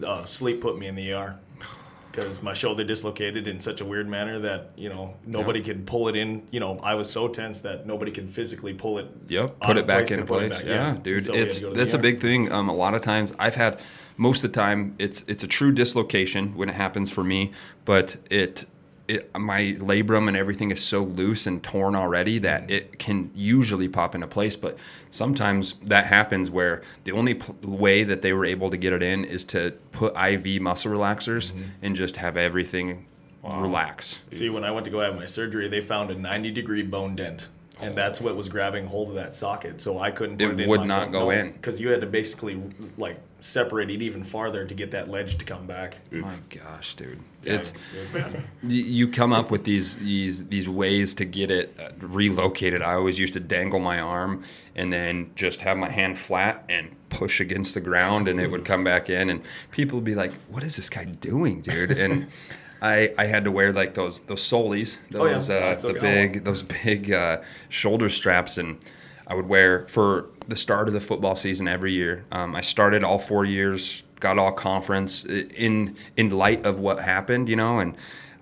[0.04, 1.38] uh, sleep put me in the ER
[2.18, 6.08] because my shoulder dislocated in such a weird manner that you know nobody could pull
[6.08, 6.42] it in.
[6.50, 9.08] You know, I was so tense that nobody could physically pull it.
[9.28, 10.64] Yep, put it back place to into put it place.
[10.64, 12.52] back, Yeah, dude, So it's to go to the that's a big thing.
[12.52, 13.80] Um, a lot of times I've had
[14.18, 17.52] most of the time it's it's a true dislocation when it happens for me,
[17.86, 18.66] but it.
[19.08, 23.88] It, my labrum and everything is so loose and torn already that it can usually
[23.88, 24.56] pop into place.
[24.58, 24.78] But
[25.12, 29.02] sometimes that happens where the only pl- way that they were able to get it
[29.02, 31.62] in is to put IV muscle relaxers Mm-hmm.
[31.84, 33.06] and just have everything
[33.44, 34.22] relax.
[34.30, 37.16] See, when I went to go have my surgery, they found a 90 degree bone
[37.16, 37.48] dent.
[37.80, 40.68] And that's what was grabbing hold of that socket, so I couldn't put It it,
[40.68, 41.52] would not go in.
[41.52, 42.60] because you had to basically
[42.98, 45.98] like separate it even farther to get that ledge to come back.
[46.12, 47.70] My gosh, dude, Yeah, it's.
[47.72, 48.34] it was bad.
[48.64, 52.82] Y- you come up with these these these ways to get it uh, relocated.
[52.82, 54.44] I always used to dangle my arm
[54.76, 58.66] and then just have my hand flat and push against the ground, and it would
[58.66, 59.30] come back in.
[59.30, 62.28] And people would be like, "What is this guy doing, dude?" And
[62.82, 65.34] I, I had to wear like those those soles, Oh, yeah.
[65.34, 68.78] those I uh, the got big those big uh, shoulder straps, and
[69.28, 72.26] I would wear for the start of the football season every year.
[72.32, 77.50] Um, I started all four years, got all conference in in light of what happened,
[77.50, 77.96] you know, and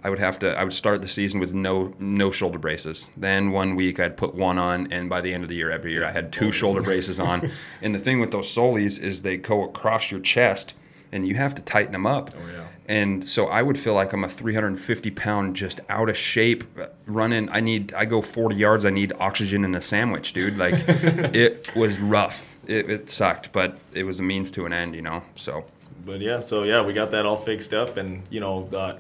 [0.04, 3.12] I would have to I would start the season with no no shoulder braces.
[3.18, 5.92] Then one week I'd put one on, and by the end of the year, every
[5.92, 7.50] year I had two shoulder braces on.
[7.82, 10.76] And the thing with those soles is they go across your chest,
[11.12, 12.30] and you have to tighten them up.
[12.36, 12.68] Oh, yeah.
[12.88, 16.88] And so I would feel like I'm a 350 pound, just out of shape, uh,
[17.08, 17.50] running.
[17.50, 18.86] I need, I go 40 yards.
[18.86, 20.58] I need oxygen in a sandwich, dude.
[20.58, 22.56] Like it was rough.
[22.68, 25.24] it, it sucked, but it was a means to an end, you know.
[25.36, 25.66] So
[26.06, 28.98] But yeah, so yeah, we got that all fixed up, and you know, uh,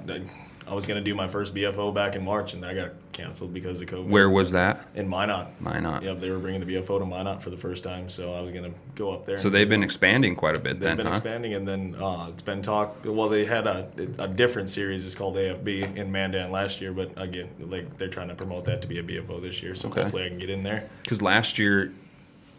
[0.67, 3.81] I was gonna do my first BFO back in March, and I got canceled because
[3.81, 4.07] of COVID.
[4.07, 4.85] where was that?
[4.95, 5.47] In Minot.
[5.61, 6.01] Minot.
[6.03, 8.51] Yep, they were bringing the BFO to Minot for the first time, so I was
[8.51, 9.37] gonna go up there.
[9.37, 11.11] So they've been expanding quite a bit They've then, been huh?
[11.13, 12.95] expanding, and then uh, it's been talk.
[13.05, 15.05] Well, they had a, a different series.
[15.05, 18.81] It's called AFB in Mandan last year, but again, like they're trying to promote that
[18.81, 19.75] to be a BFO this year.
[19.75, 20.01] So Okay.
[20.01, 20.89] hopefully I can get in there.
[21.03, 21.91] Because last year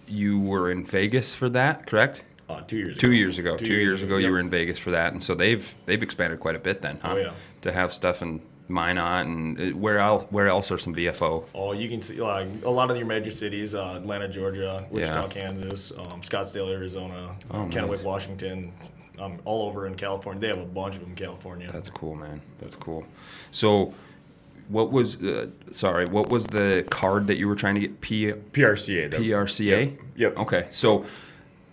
[0.06, 2.22] you were in Vegas for that, correct?
[2.48, 2.96] Uh, two years.
[2.98, 3.16] Two ago.
[3.16, 3.56] years ago.
[3.56, 4.32] Two, years, ago, you yep.
[4.32, 7.12] were in Vegas for that, and so they've they've expanded quite a bit then, huh?
[7.12, 7.32] Oh, yeah.
[7.62, 10.26] To have stuff in Minot and uh, where else?
[10.30, 11.44] Where else are some BFO?
[11.54, 15.22] Oh, you can see like a lot of your major cities: uh, Atlanta, Georgia, Wichita,
[15.22, 15.28] Yeah.
[15.28, 18.02] Kansas, um, Scottsdale, Arizona, Oh, Kennewick, nice.
[18.02, 18.72] Washington,
[19.18, 20.40] um, all over in California.
[20.40, 21.70] They have a bunch of them in California.
[21.72, 22.40] That's cool, man.
[22.58, 23.06] That's cool.
[23.52, 23.94] So,
[24.68, 26.06] what was uh, sorry?
[26.06, 28.00] What was the card that you were trying to get?
[28.00, 29.10] P PRCA.
[29.10, 29.90] the- PRCA.
[29.90, 30.00] Yep.
[30.16, 30.38] Yep.
[30.38, 31.04] Okay, so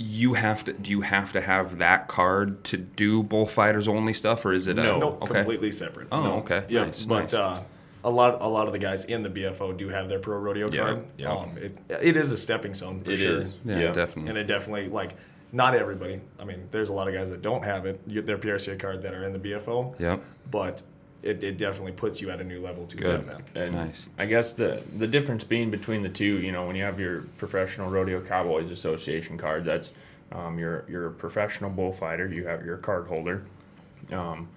[0.04, 0.74] you have to.
[0.74, 4.76] Do you have to have that card to do bullfighters only stuff, or is it?
[4.76, 4.96] No.
[4.96, 5.34] A, no, okay.
[5.36, 6.08] completely separate.
[6.12, 6.34] Oh, no.
[6.39, 6.66] okay.
[6.70, 7.34] Yeah, Nice, but nice.
[7.34, 7.63] Uh,
[8.06, 10.70] a lot, a lot of the guys in the BFO do have their pro rodeo
[10.70, 11.08] Yeah, card.
[11.18, 11.32] yeah.
[11.34, 13.42] Um, it, it is a stepping stone for It sure.
[13.42, 13.54] is.
[13.63, 13.92] Yeah, Yeah.
[13.94, 14.30] definitely.
[14.30, 15.16] And it definitely like
[15.54, 16.20] not everybody.
[16.38, 19.13] I mean, there's a lot of guys that don't have it, their PRCA card that
[19.13, 19.98] are in the BFO.
[20.00, 20.22] Yep.
[20.52, 20.84] But
[21.24, 23.16] it, it definitely puts you at a new level to Good.
[23.16, 23.42] have that.
[23.56, 24.06] And Nice.
[24.18, 27.22] I guess the the difference being between the two, you know, when you have your
[27.38, 29.92] Professional Rodeo Cowboys Association card, that's
[30.32, 32.28] um, you're you're a professional bullfighter.
[32.28, 33.44] You have your card holder,
[34.12, 34.50] um,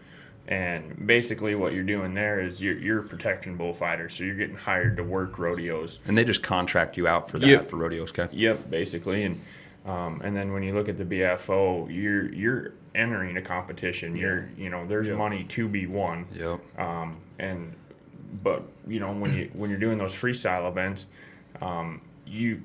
[0.48, 4.08] and basically what you're doing there is you're you're a protection bullfighter.
[4.08, 5.98] So you're getting hired to work rodeos.
[6.06, 7.68] And they just contract you out for that Yep.
[7.70, 8.28] for rodeos, okay?
[8.32, 9.40] Yep, basically, and
[9.84, 14.16] um, and then when you look at the BFO, you're you're entering a competition.
[14.16, 15.16] You're you know there's Yeah.
[15.16, 16.26] money to be won.
[16.32, 16.60] Yep.
[16.80, 17.74] um, and
[18.42, 21.06] but you know when you when you're doing those freestyle events
[21.62, 22.60] um, you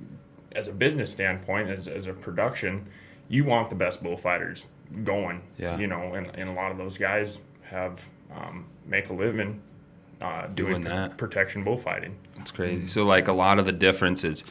[0.53, 2.85] as a business standpoint as, as a production
[3.29, 4.65] you want the best bullfighters
[5.03, 5.77] going Yeah.
[5.77, 8.03] you know and, and a lot of those guys have
[8.35, 9.61] um, make a living
[10.19, 11.17] uh, doing, Doing that.
[11.17, 12.87] protection bullfighting It's crazy.
[12.87, 14.43] So like a lot of the difference is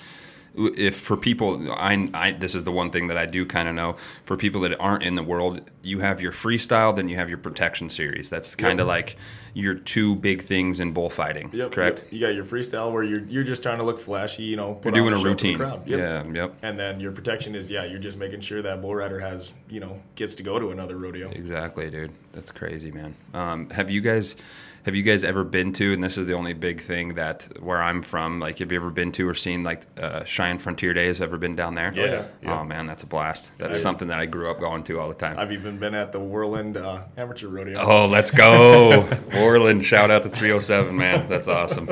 [0.54, 3.74] if for people I, I this is the one thing that I do kind of
[3.74, 7.28] know for people that aren't in the world you have your freestyle then you have
[7.28, 9.16] your protection series that's kind of like
[9.54, 12.12] your two big things in bullfighting Yep, correct yep.
[12.12, 14.80] You got your freestyle where you're you're just trying to look flashy, you know.
[14.84, 15.58] you're doing a show for the routine.
[15.58, 15.82] Yep.
[15.86, 19.20] yeah yep And then your protection is yeah, you're just making sure that bull rider
[19.20, 21.30] has you know gets to go to another rodeo.
[21.30, 22.12] Exactly, dude.
[22.32, 23.14] That's crazy, man.
[23.34, 24.36] Um, have you guys
[24.84, 25.92] have you guys ever been to?
[25.92, 28.40] And this is the only big thing that where I'm from.
[28.40, 31.20] Like, have you ever been to or seen like uh, Cheyenne Frontier Days?
[31.20, 31.92] Ever been down there?
[31.94, 32.60] Yeah, yeah.
[32.60, 33.50] Oh man, that's a blast.
[33.58, 33.82] That's Nice.
[33.82, 35.38] something that I grew up going to all the time.
[35.38, 37.78] I've even been at the Worland uh, Amateur Rodeo.
[37.80, 39.82] Oh, let's go, Worland!
[39.82, 41.28] Shout out to 307, man.
[41.28, 41.88] That's awesome.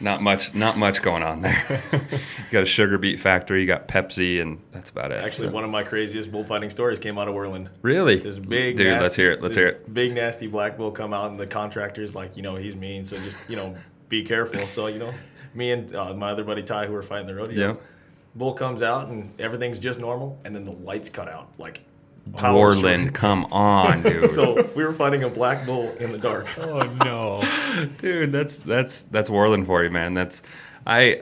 [0.00, 1.82] Not much, not much going on there.
[1.92, 2.18] you
[2.52, 5.24] got a sugar beet factory, you got Pepsi, and that's about it.
[5.24, 7.68] Actually, So- one of my craziest bullfighting stories came out of Worland.
[7.82, 8.86] really, This big dude.
[8.86, 9.42] nasty, let's hear it.
[9.42, 9.92] Let's hear it.
[9.92, 13.16] Big nasty black bull come out, and the contractor's like, you know, he's mean, so
[13.18, 13.74] just you know,
[14.08, 14.60] be careful.
[14.68, 15.12] So you know,
[15.54, 17.76] me and uh, my other buddy Ty, who were fighting the rodeo, Yeah.
[18.36, 21.80] bull comes out, and everything's just normal, and then the lights cut out, like
[22.36, 24.30] power Worland, come on, dude.
[24.30, 26.46] So we were fighting a black bull in the dark.
[26.58, 27.88] oh no.
[27.98, 30.14] Dude that's that's that's Worland for you man.
[30.14, 30.42] That's
[30.86, 31.20] i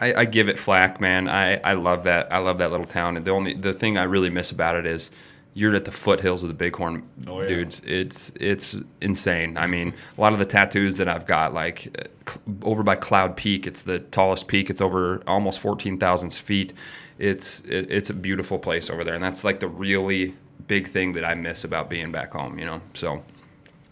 [0.00, 1.28] I, I give it flack man.
[1.28, 3.16] I i love that i love that little town.
[3.16, 5.10] And the only the thing i really miss about it is
[5.54, 7.46] you're at the foothills of the bighorn Oh, yeah.
[7.46, 11.94] dudes it's it's insane i mean a lot of the tattoos that i've got like
[12.28, 16.72] cl- over by cloud peak it's the tallest peak it's over almost 14000 feet
[17.18, 20.34] it's it, it's a beautiful place over there and that's like the really
[20.68, 23.22] big thing that i miss about being back home you know so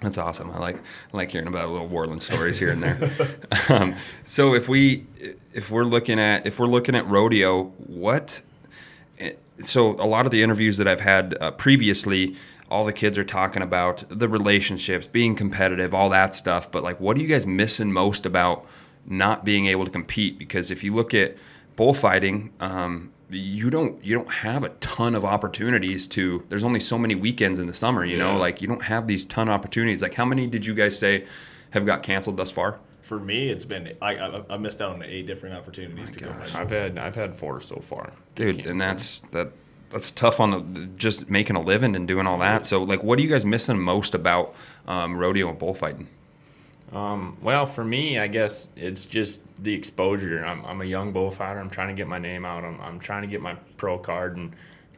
[0.02, 0.50] that's awesome.
[0.52, 3.10] I like I like hearing about little Worland stories here and there.
[3.68, 3.94] um,
[4.24, 5.04] so if we
[5.52, 8.40] if we're looking at if we're looking at rodeo, what?
[9.62, 12.36] So a lot of the interviews that I've had uh, previously,
[12.70, 16.70] all the kids are talking about the relationships, being competitive, all that stuff.
[16.70, 18.66] But like, what are you guys missing most about
[19.06, 20.38] not being able to compete?
[20.38, 21.36] Because if you look at
[21.76, 26.44] bullfighting, um, you don't you don't have a ton of opportunities to.
[26.48, 28.36] There's only so many weekends in the summer, you know.
[28.36, 30.02] Like you don't have these ton of opportunities.
[30.02, 31.26] Like how many did you guys say
[31.70, 32.80] have got canceled thus far?
[33.02, 36.32] For me, it's been I, I, I missed out on eight different opportunities to go
[36.32, 36.50] gosh.
[36.50, 36.60] fight.
[36.62, 39.52] i've had i've had four so far dude and that's that
[39.90, 43.18] that's tough on the just making a living and doing all that so like what
[43.18, 44.54] are you guys missing most about
[44.86, 46.06] um, rodeo and bullfighting
[46.92, 50.44] Um, well, for me, I guess it's just the exposure.
[50.44, 51.60] I'm, I'm a young bullfighter.
[51.60, 52.64] I'm trying to get my name out.
[52.64, 54.36] I'm, I'm trying to get my pro card.
[54.36, 54.52] And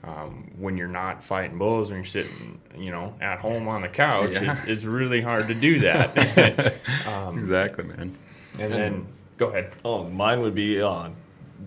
[0.04, 3.88] um, when you're not fighting bulls and you're sitting, you know, at home on the
[3.88, 4.50] couch, Yeah.
[4.52, 6.74] it's, it's really hard to do that.
[7.36, 8.16] exactly man
[8.58, 9.06] and then,
[9.38, 9.72] go ahead.
[9.84, 11.08] Oh, mine would be uh,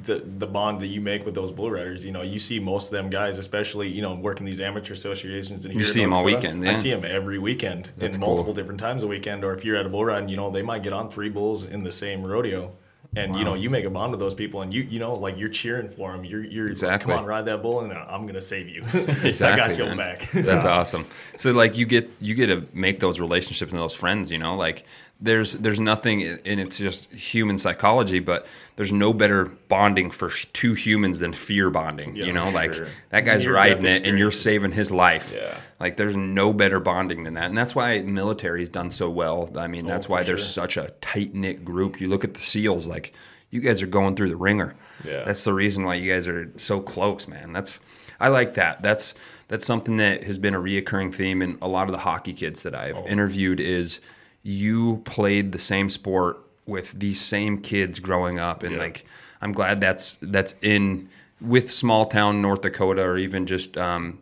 [0.04, 2.06] the the bond that you make with those bull riders.
[2.06, 5.66] You know, you see most of them guys, especially you know working these amateur associations.
[5.66, 6.64] And you see them all weekend.
[6.64, 6.70] Yeah.
[6.72, 8.54] I see them every weekend That's in multiple cool.
[8.54, 9.44] different times a weekend.
[9.44, 11.66] Or if you're at a bull run, you know they might get on three bulls
[11.66, 12.72] in the same rodeo
[13.16, 13.38] and wow.
[13.38, 15.50] you know you make a bond with those people and you you know like you're
[15.50, 17.12] cheering for them you're you're exactly.
[17.12, 18.82] come on ride that bull and i'm gonna save you.
[19.24, 20.30] Exactly, i got you back.
[20.32, 21.06] That's awesome.
[21.38, 24.56] So like you get you get to make those relationships and those friends you know
[24.56, 24.86] like
[25.22, 30.74] there's there's nothing and it's just human psychology but there's no better bonding for two
[30.74, 32.50] humans than fear bonding yeah, you know?
[32.50, 32.88] Like sure.
[33.10, 35.34] that guy's riding it and you're saving his life.
[35.36, 35.58] Yeah.
[35.80, 39.50] like there's no better bonding than that and that's why military has done so well.
[39.58, 40.64] I mean oh, that's why there's sure.
[40.68, 42.02] such a tight-knit group.
[42.02, 43.14] You look at the seals like
[43.52, 44.76] you guys are going through the ringer.
[45.06, 45.24] Yeah.
[45.24, 47.54] That's the reason why you guys are so close man.
[47.54, 47.80] That's
[48.20, 48.82] i like that.
[48.82, 49.16] That's
[49.48, 52.64] that's something that has been a reoccurring theme in a lot of the hockey kids
[52.64, 53.06] that i've oh.
[53.06, 54.02] interviewed is
[54.46, 58.80] you played the same sport with these same kids growing up and yeah.
[58.80, 59.06] like
[59.42, 61.10] i'm glad that's that's in
[61.42, 64.20] with small town north dakota or even just um,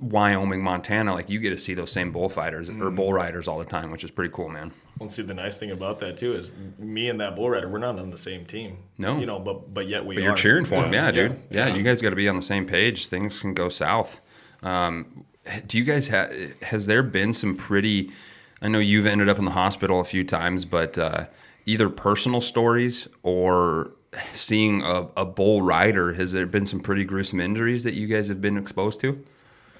[0.00, 2.80] wyoming montana like you get to see those same bullfighters mm.
[2.80, 5.56] or bull riders all the time which is pretty cool man well, see, the nice
[5.56, 8.44] thing about that too is me and that bull rider, we're not on the same
[8.44, 8.78] team.
[8.96, 10.16] No, you know, but but yet we.
[10.16, 11.42] But you're cheering for him, yeah, yeah dude.
[11.50, 13.06] Yeah, yeah, you guys got to be on the same page.
[13.06, 14.20] Things can go south.
[14.60, 15.24] Um,
[15.68, 16.32] do you guys have?
[16.62, 18.10] Has there been some pretty
[18.60, 21.26] I know you've ended up in the hospital a few times, but uh,
[21.66, 23.92] either personal stories or
[24.32, 28.28] seeing a, a, bull rider, has there been some pretty gruesome injuries that you guys
[28.28, 29.24] have been exposed to?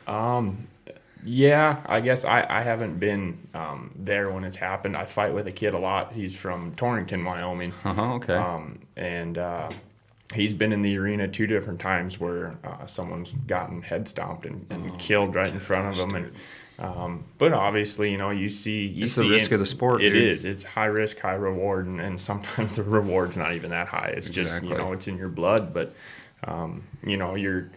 [0.06, 0.68] Um,
[1.24, 4.96] yeah, I guess I, I haven't been um, there when it's happened.
[4.96, 6.12] I fight with a kid a lot.
[6.12, 7.72] He's from Torrington, Wyoming.
[7.84, 8.34] Uh-huh, okay.
[8.34, 9.70] Um, and uh,
[10.34, 14.66] he's been in the arena two different times where uh, someone's gotten head stomped and,
[14.70, 16.14] and oh, killed right in front of him.
[16.14, 16.32] And
[16.78, 20.02] um, but obviously, you know, you see, you it's see the risk of the sport.
[20.02, 20.22] It dude.
[20.22, 20.44] is.
[20.44, 24.12] It's high risk, high reward, and, and sometimes the reward's not even that high.
[24.16, 24.68] It's exactly.
[24.68, 25.74] just you know, it's in your blood.
[25.74, 25.94] But
[26.44, 27.70] um, you know, your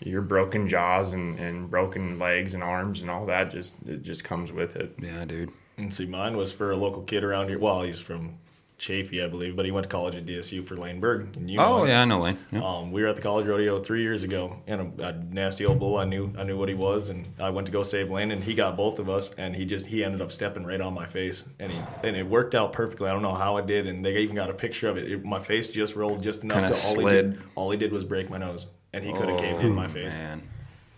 [0.00, 4.24] your broken jaws and, and broken legs and arms and all that just it just
[4.24, 4.94] comes with it.
[5.02, 5.52] Yeah, dude.
[5.76, 7.58] And see, mine was for a local kid around here.
[7.58, 8.38] Well, he's from
[8.80, 11.36] Chaffee, I believe, but he went to college at DSU for Lane Berg.
[11.36, 12.38] And you oh yeah, I know Lane.
[12.54, 15.78] Um, we were at the college rodeo three years ago, and a, a, nasty old
[15.78, 15.98] bull.
[15.98, 18.42] I knew I knew what he was, and I went to go save Lane, and
[18.42, 21.06] he got both of us, and he just he ended up stepping right on my
[21.06, 23.08] face, and he and it worked out perfectly.
[23.08, 25.12] I don't know how it did, and they even got a picture of it.
[25.12, 27.24] it my face just rolled just enough Kinda to all slid.
[27.26, 27.42] he did.
[27.54, 29.88] All he did was break my nose, and he could have oh, caved in my
[29.88, 30.14] face.
[30.14, 30.42] Man.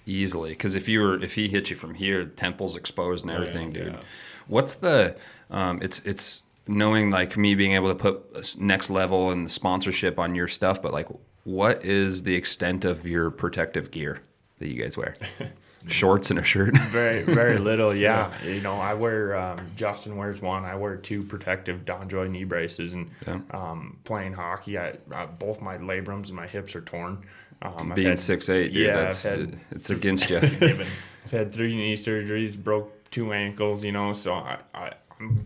[0.07, 3.73] Easily, because if you were if he hit you from here, temples exposed and everything,
[3.75, 3.93] oh, yeah, dude.
[3.95, 4.01] Yeah.
[4.47, 5.17] What's the?
[5.51, 10.19] Um, it's it's knowing like me being able to put next level and the sponsorship
[10.19, 11.09] on your stuff, but like,
[11.45, 14.23] what is the extent of your protective gear
[14.59, 15.17] that you guys wear?
[15.89, 16.79] Shorts and a shirt.
[16.79, 17.93] very, very little.
[18.03, 18.33] Yeah.
[18.45, 18.51] yeah.
[18.51, 19.37] You know, I wear.
[19.37, 20.65] Um, Justin wears one.
[20.65, 23.41] I wear two protective DonJoy knee braces, and yeah.
[23.51, 27.25] um, playing hockey, I, I, both my labrums and my hips are torn.
[27.63, 30.39] Um, Being six eight, dude, yeah, had, it's against you.
[30.39, 33.85] I've had three knee surgeries, broke two ankles.
[33.85, 34.93] You know, so I, I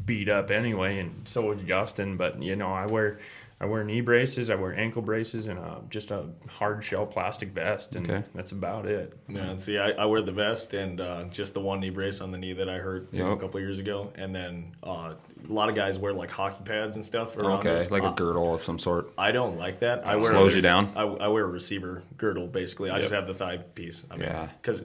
[0.05, 2.17] beat up anyway, and so was Justin.
[2.17, 3.19] But you know, I wear
[3.59, 7.51] I wear knee braces, I wear ankle braces, and a, just a hard shell plastic
[7.51, 8.23] vest, and okay.
[8.35, 9.15] that's about it.
[9.29, 12.21] Yeah, and see, I, I wear the vest and uh, just the one knee brace
[12.21, 13.27] on the knee that I hurt yep.
[13.27, 15.15] a couple years ago, and then uh,
[15.49, 17.35] a lot of guys wear like hockey pads and stuff.
[17.39, 17.91] Around okay, us.
[17.91, 19.11] like a girdle of some sort.
[19.17, 20.07] I don't like that.
[20.07, 20.93] I wear slows a, you down.
[20.95, 22.91] I, I, wear a receiver girdle basically.
[22.91, 23.03] I yep.
[23.03, 24.05] just have the thigh piece.
[24.11, 24.83] I mean, yeah, because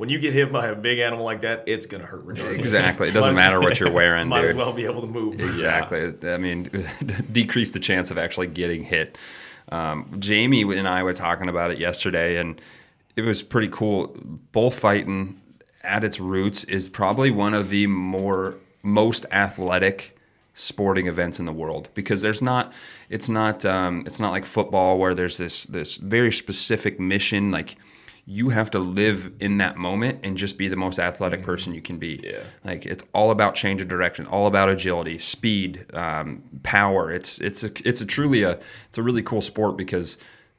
[0.00, 2.58] when you get hit by a big animal like that, it's gonna hurt regardless.
[2.58, 3.10] Exactly.
[3.10, 4.28] It doesn't matter what you're wearing.
[4.28, 4.50] Might dude.
[4.52, 5.38] as well be able to move.
[5.38, 6.14] Exactly.
[6.22, 6.32] Yeah.
[6.32, 6.70] I mean,
[7.32, 9.18] decrease the chance of actually getting hit.
[9.68, 12.58] Um, Jamie and I were talking about it yesterday, and
[13.14, 14.16] it was pretty cool.
[14.52, 15.38] Bullfighting
[15.84, 20.16] at its roots is probably one of the more most athletic
[20.54, 22.72] sporting events in the world because there's not
[23.10, 27.76] it's not um, it's not like football where there's this this very specific mission like
[28.24, 31.46] you have to live in that moment and just be the most athletic mm-hmm.
[31.46, 32.20] person you can be.
[32.22, 32.42] Yeah.
[32.64, 37.10] Like it's all about change of direction, all about agility, speed, um, power.
[37.10, 40.18] It's it's a, it's a truly a it's a really cool sport because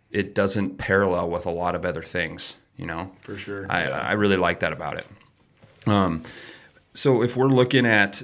[0.10, 2.56] it doesn't parallel with a lot of other things.
[2.78, 3.68] You know, for sure.
[3.70, 4.00] I yeah.
[4.00, 5.08] I really like that about it.
[5.86, 6.24] Um,
[6.94, 8.24] so if we're looking at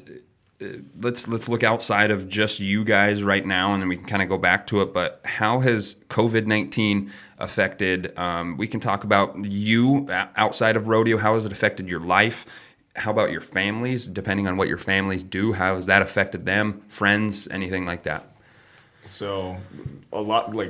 [1.01, 4.23] let's let's look outside of just you guys right now, and then we can kind
[4.23, 4.93] of go back to it.
[4.93, 8.17] But how has COVID nineteen affected.
[8.17, 11.17] Um, we can talk about you outside of rodeo.
[11.17, 12.45] How has it affected your life?
[12.95, 14.07] How about your families?
[14.07, 18.25] Depending on what your families do, how has that affected them, friends, anything like that?
[19.07, 19.57] So,
[20.13, 20.69] a lot like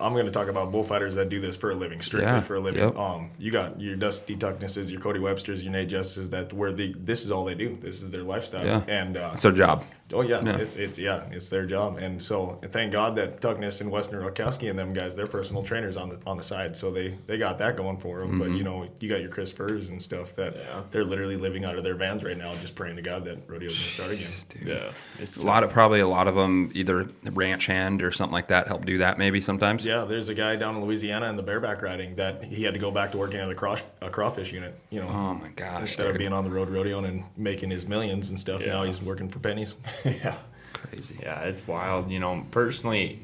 [0.00, 2.56] I'm going to talk about bullfighters that do this for a living, strictly yeah, for
[2.56, 2.82] a living.
[2.82, 2.96] Yep.
[2.96, 6.30] Um, you got your Dusty Tucknesses, your Cody Websters, your Nate Jesteses.
[6.30, 7.76] That where the this is all they do.
[7.80, 8.66] This is their lifestyle.
[8.66, 8.84] Yeah.
[8.88, 9.84] and uh, it's their job.
[10.12, 13.90] Oh yeah, it's it's yeah, it's their job, and so thank God that Tuckness and
[13.90, 17.16] Weston Rutkowski and them guys, they're personal trainers on the on the side, so they
[17.26, 18.38] they got that going for them.
[18.38, 18.56] But mm-hmm.
[18.56, 21.84] you know, you got your Chris Furs and stuff that they're literally living out of
[21.84, 24.30] their vans right now, just praying to God that rodeo's gonna start again.
[24.64, 28.32] Yeah, it's A lot of probably a lot of them either ranch hand or something
[28.32, 29.84] like that help do that maybe sometimes.
[29.84, 32.80] Yeah, there's a guy down in Louisiana in the bareback riding that he had to
[32.80, 34.78] go back to working at a, craw- a crawfish unit.
[34.90, 35.82] You know, Oh my gosh.
[35.82, 39.02] instead of being on the road rodeoing and making his millions and stuff, now he's
[39.02, 39.76] working for pennies.
[40.22, 40.36] yeah.
[40.72, 41.18] crazy.
[41.22, 42.10] Yeah, it's wild.
[42.10, 43.20] You know, personally,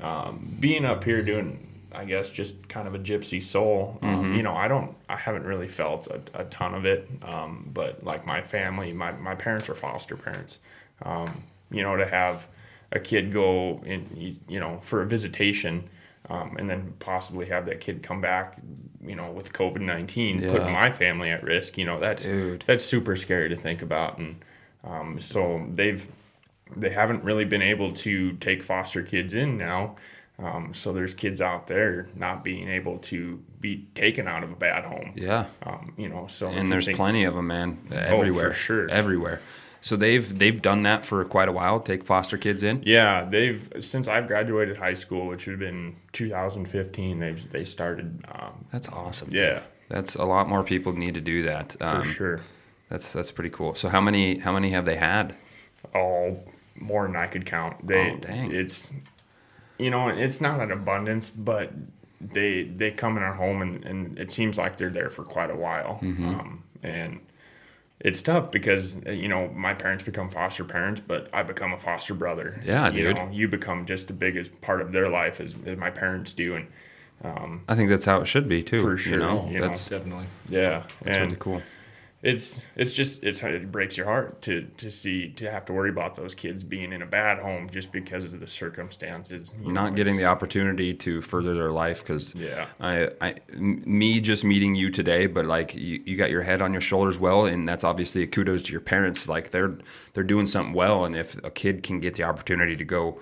[0.00, 3.98] um, being up here doing, I guess, just kind of a gypsy soul.
[4.02, 7.08] Um, you know, I don't, I haven't really felt a, a ton of it.
[7.24, 10.60] Um, but like my family, my my parents are foster parents.
[11.02, 12.46] Um, you know, to have
[12.92, 15.88] a kid go in, you know, for a visitation.
[16.30, 18.58] Um, and then possibly have that kid come back,
[19.02, 20.50] you know, with COVID nineteen, Yeah.
[20.50, 21.78] putting my family at risk.
[21.78, 22.64] You know, that's Dude.
[22.66, 24.18] that's super scary to think about.
[24.18, 24.44] And
[24.84, 26.06] um, so they've
[26.76, 29.96] they haven't really been able to take foster kids in now.
[30.40, 34.56] Um, so there's kids out there not being able to be taken out of a
[34.56, 35.12] bad home.
[35.16, 35.46] Yeah.
[35.64, 37.78] Um, you know, so And there's think- plenty of them, man.
[37.90, 38.50] Everywhere.
[38.50, 38.88] Oh, sure.
[38.88, 39.40] Everywhere.
[39.80, 41.78] So they've they've done that for quite a while.
[41.80, 42.82] Take foster kids in.
[42.84, 47.18] Yeah, they've since I've graduated high school, which would have been 2015.
[47.20, 48.24] They've they started.
[48.32, 49.28] Um, That's awesome.
[49.30, 51.76] yeah, That's a lot more people need to do that.
[51.78, 52.40] for Um, sure.
[52.88, 53.74] That's that's pretty cool.
[53.74, 55.34] So how many how many have they had?
[55.94, 56.44] all
[56.80, 57.86] more than I could count.
[57.86, 58.52] They, Oh, dang.
[58.52, 58.92] It's,
[59.78, 61.72] you know, it's not an abundance, but
[62.20, 65.50] they they come in our home and, and it seems like they're there for quite
[65.50, 66.00] a while.
[66.02, 66.28] Mm-hmm.
[66.28, 67.20] Um, and
[68.00, 71.78] it's tough because uh, you know my parents become foster parents, but I become a
[71.78, 72.60] foster brother.
[72.64, 73.16] Yeah, you dude.
[73.16, 76.56] Know, you become just the biggest part of their life as, as my parents do,
[76.56, 76.66] and
[77.68, 78.78] I think that's how it should be too.
[78.80, 79.66] For You sure, know, you know.
[79.66, 80.26] that's Definitely.
[80.48, 81.62] yeah, that's and really cool.
[82.20, 85.90] It's it's just it's it breaks your heart to to see to have to worry
[85.90, 89.54] about those kids being in a bad home just because of the circumstances.
[89.60, 92.66] you know, Not getting the opportunity to further their life because Yeah.
[92.80, 96.72] I, I, me just meeting you today, but like you, you got your head on
[96.72, 99.28] your shoulders well, and that's obviously a kudos to your parents.
[99.28, 99.78] Like they're
[100.14, 103.20] they're doing something well, and if a kid can get the opportunity to go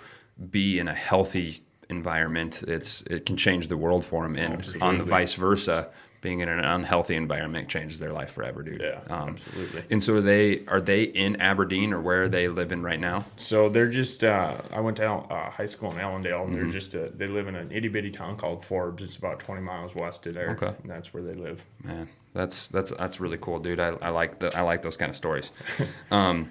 [0.51, 1.59] be in a healthy
[1.91, 5.91] environment, it's it can change the world for them, and oh, on the vice versa.
[6.23, 8.81] Being in an unhealthy environment changes their life forever, dude.
[8.81, 9.85] Yeah, Um, absolutely.
[9.91, 13.25] And so are they are they in Aberdeen or where are they living right now?
[13.37, 14.25] So they're just.
[14.25, 16.53] Uh, I went to uh, high school in Ellendale, and Mm-hmm.
[16.55, 16.95] they're just.
[16.95, 19.03] Uh, they live in an itty bitty town called Forbes.
[19.03, 20.51] It's about twenty miles west of there.
[20.51, 20.73] Okay.
[20.83, 21.65] and that's where they live.
[21.85, 23.79] Man, that's that's that's really cool, dude.
[23.79, 25.51] I, I like the I like those kind of stories.
[26.11, 26.51] um,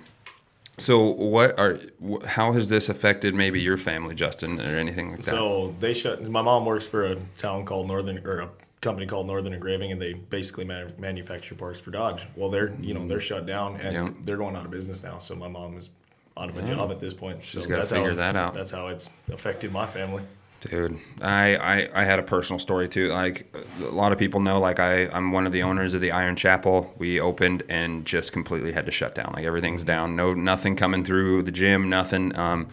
[0.77, 5.19] so what are wh- how has this affected maybe your family, Justin, or anything like
[5.19, 5.25] that?
[5.25, 6.23] So they shut.
[6.23, 8.49] My mom works for a town called Northern or a
[8.85, 12.25] company called Northern Engraving, and they basically man, manufacture parts for Dodge.
[12.35, 14.09] Well, they're you know they're shut down and Yeah.
[14.23, 15.19] they're going out of business now.
[15.19, 15.89] So my mom is
[16.37, 17.43] out of a job at this point.
[17.43, 18.53] She's so gotta that's figure how, that out.
[18.53, 20.23] That's how it's affected my family.
[20.61, 23.09] Dude, I, I, I had a personal story too.
[23.09, 26.11] Like a lot of people know, like I, I'm one of the owners of the
[26.11, 26.93] Iron Chapel.
[26.97, 29.33] We opened and just completely had to shut down.
[29.35, 30.15] Like everything's down.
[30.15, 32.35] No, nothing coming through the gym, nothing.
[32.35, 32.69] Um,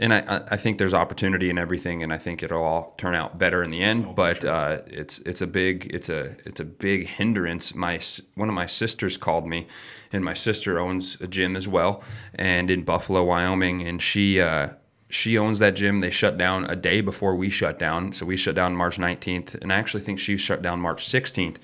[0.00, 3.38] and I, I- think there's opportunity in everything, and I think it'll all turn out
[3.38, 4.16] better in the end.
[4.16, 7.74] but uh, it's it's a big it's a it's a big hindrance.
[7.74, 8.00] My
[8.34, 9.66] one of my sisters called me,
[10.12, 12.02] and my sister owns a gym as well,
[12.34, 14.40] and in Buffalo, Wyoming, and she.
[14.40, 14.70] Uh,
[15.12, 16.00] she owns that gym.
[16.02, 18.12] They shut down a day before we shut down.
[18.12, 19.56] So we shut down March 19th.
[19.60, 21.56] And I actually think she shut down March 16th.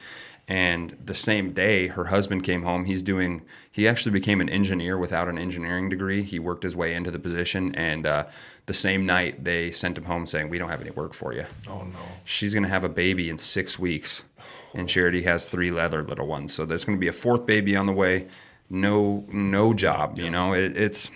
[0.49, 2.85] And the same day, her husband came home.
[2.85, 6.23] He's doing, he actually became an engineer without an engineering degree.
[6.23, 7.75] He worked his way into the position.
[7.75, 8.27] And uh,
[8.67, 11.47] the same night, they sent him home saying, We don't have any work for you.
[11.69, 11.99] Oh no.
[12.25, 14.25] She's going to have a baby in six weeks.
[14.73, 16.53] And already has three leather little ones.
[16.53, 18.27] So there's going to be a fourth baby on the way.
[18.69, 20.19] No, no job.
[20.19, 21.11] You know, it, it's,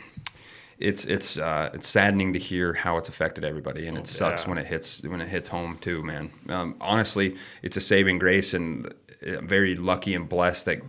[0.79, 4.49] it's it's uh, it's saddening to hear how it's affected everybody, and it sucks yeah.
[4.49, 6.31] when it hits when it hits home too, man.
[6.49, 8.91] Um, honestly, it's a saving grace, and
[9.27, 10.81] I'm very lucky and blessed that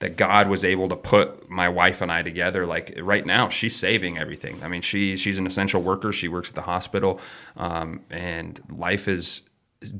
[0.00, 2.66] that God was able to put my wife and I together.
[2.66, 4.62] Like right now, she's saving everything.
[4.62, 6.12] I mean, she she's an essential worker.
[6.12, 7.20] She works at the hospital,
[7.56, 9.42] um, and life is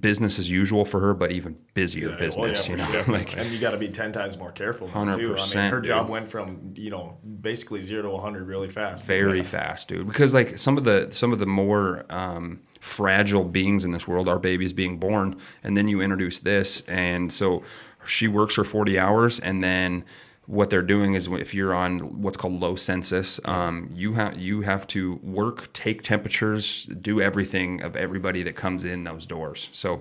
[0.01, 2.66] business as usual for her, but even busier Yeah, well, business.
[2.66, 3.05] yeah, you know, sure.
[3.14, 5.34] like and you got to be ten times more careful now, too.
[5.34, 6.12] I 100%, mean, her job dude.
[6.12, 9.05] went from you know basically zero to 100 really fast.
[9.05, 9.42] very Yeah.
[9.44, 10.07] fast, dude.
[10.07, 14.28] Because like some of the some of the more um, fragile beings in this world,
[14.28, 17.62] our babies being born, and then you introduce this, and so
[18.04, 20.04] she works for forty hours, and then
[20.46, 24.62] what they're doing is if you're on what's called low census, um, you have you
[24.62, 29.68] have to work, take temperatures, do everything of everybody that comes in those doors.
[29.72, 30.00] So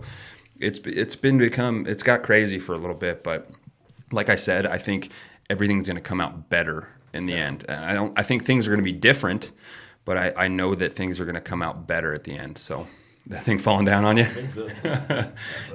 [0.59, 3.49] it's it's been become it's got crazy for a little bit, but
[4.11, 5.11] like I said, I think
[5.49, 7.65] everything's going to come out better in the end.
[7.67, 8.17] I don't.
[8.17, 9.51] I think things are going to be different,
[10.07, 12.57] but I, I know that things are going to come out better at the end.
[12.57, 12.87] So
[13.27, 14.63] that thing falling down on you, So,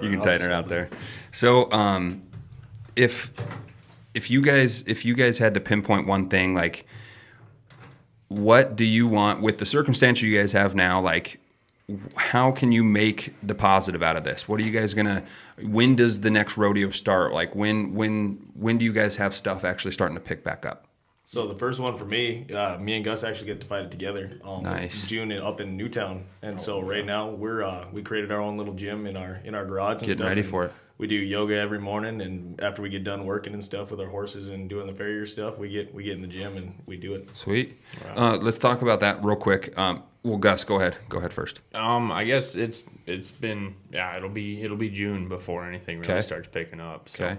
[0.01, 0.89] you can tighten it out there.
[1.33, 2.23] So um,
[2.97, 3.31] if
[4.15, 6.87] if you guys if you guys had to pinpoint one thing, like
[8.29, 10.99] what do you want with the circumstance you guys have now?
[10.99, 11.39] Like
[12.17, 14.49] how can you make the positive out of this?
[14.49, 15.25] What are you guys gonna?
[15.61, 17.35] When does the next rodeo start?
[17.35, 20.87] Like when when when do you guys have stuff actually starting to pick back up?
[21.25, 23.91] So the first one for me, uh, me and Gus actually get to fight it
[23.91, 24.39] together.
[24.45, 25.07] Um, Nice.
[25.07, 28.57] June in- up in Newtown, and so right now we're uh, we created our own
[28.59, 29.99] little gym in our in our garage.
[29.99, 30.73] And Getting stuff, ready for it.
[30.99, 34.09] We do yoga every morning, and after we get done working and stuff with our
[34.09, 36.97] horses and doing the farrier stuff, we get we get in the gym and we
[36.97, 37.29] do it.
[37.35, 37.81] Sweet.
[38.17, 39.77] Uh, let's talk about that real quick.
[39.79, 40.97] Um, well, Gus, go ahead.
[41.09, 41.61] Go ahead first.
[41.75, 46.13] Um, I guess it's it's been yeah it'll be it'll be June before anything really
[46.13, 46.21] Okay.
[46.21, 47.09] starts picking up.
[47.09, 47.25] So.
[47.25, 47.39] Okay.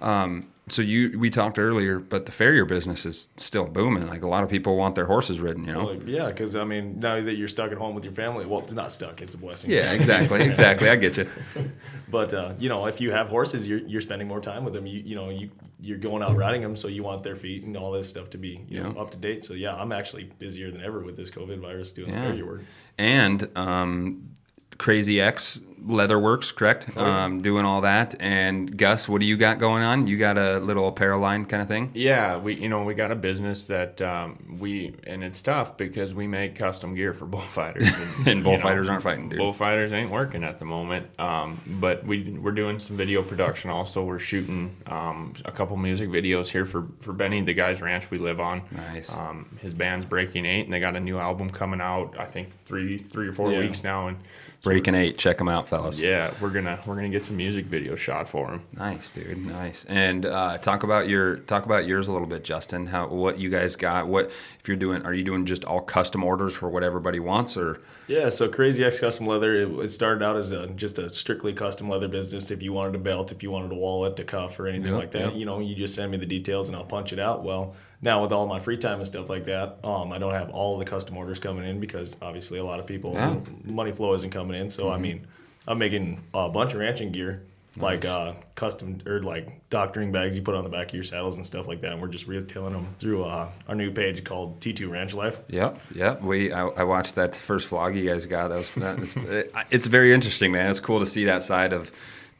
[0.00, 4.06] Um, so you we talked earlier, but the farrier business is still booming.
[4.08, 5.64] Like a lot of people want their horses ridden.
[5.64, 5.84] You know.
[5.86, 8.60] Like, yeah, because I mean, now that you're stuck at home with your family, well,
[8.60, 9.70] it's not stuck; it's a blessing.
[9.70, 10.88] Yeah, exactly, exactly.
[10.88, 11.28] I get you.
[12.10, 14.86] But uh, you know, if you have horses, you're, you're spending more time with them.
[14.86, 15.50] You you know you
[15.80, 18.38] you're going out riding them, so you want their feet and all this stuff to
[18.38, 19.44] be you know up to date.
[19.44, 22.20] So yeah, I'm actually busier than ever with this COVID virus doing Yeah.
[22.20, 22.62] the farrier work.
[22.98, 24.30] and um,
[24.78, 26.88] Crazy X Leatherworks, correct?
[26.96, 27.24] Oh, yeah.
[27.24, 28.14] Um, doing all that.
[28.20, 30.06] And Gus, what do you got going on?
[30.06, 31.90] You got a little apparel line kind of thing?
[31.94, 36.14] Yeah, we you know we got a business that um, we and it's tough because
[36.14, 37.86] we make custom gear for bullfighters
[38.18, 39.38] and, And bullfighters aren't fighting, dude.
[39.38, 43.70] Bullfighters ain't working at the moment, um, but we we're doing some video production.
[43.70, 48.10] Also, we're shooting um, a couple music videos here for for Benny, the guy's ranch
[48.10, 48.62] we live on.
[48.70, 49.16] Nice.
[49.18, 52.14] Um, his band's Breaking Eight, and they got a new album coming out.
[52.18, 53.60] I think three three or four Yeah.
[53.60, 54.16] weeks now, and
[54.60, 56.00] so Breaking eight, check them out, fellas.
[56.00, 58.62] yeah, we're gonna we're gonna get some music video shot for him.
[58.76, 59.44] Nice, dude.
[59.44, 59.84] Nice.
[59.86, 62.86] And uh, talk about your talk about yours a little bit, Justin.
[62.86, 64.06] How what you guys got?
[64.08, 64.26] What
[64.60, 65.02] if you're doing?
[65.04, 68.84] Are you doing just all custom orders for what everybody wants, or Yeah, so Crazy
[68.84, 72.50] X Custom Leather, it, it started out as a, just a strictly custom leather business.
[72.50, 75.00] If you wanted a belt, if you wanted a wallet, a cuff, or anything Yep,
[75.00, 75.34] like that, yep.
[75.34, 77.42] you know, you just send me the details and I'll punch it out.
[77.44, 80.50] Well, now with all my free time and stuff like that, um, I don't have
[80.50, 83.30] all the custom orders coming in because obviously a lot of people Yeah.
[83.30, 83.74] Mm-hmm.
[83.74, 84.68] money flow isn't coming in.
[84.68, 85.26] So I mean,
[85.66, 87.42] I'm making a bunch of ranching gear.
[87.76, 91.38] Like uh, custom or like doctoring bags you put on the back of your saddles
[91.38, 94.60] and stuff like that, and we're just retailing them through uh, our new page called
[94.60, 95.40] T2 Ranch Life.
[95.48, 96.22] Yep, yep.
[96.22, 98.48] We I, I watched that first vlog you guys got.
[98.48, 100.70] That was that, it's, it, it's very interesting, man.
[100.70, 101.90] It's cool to see that side of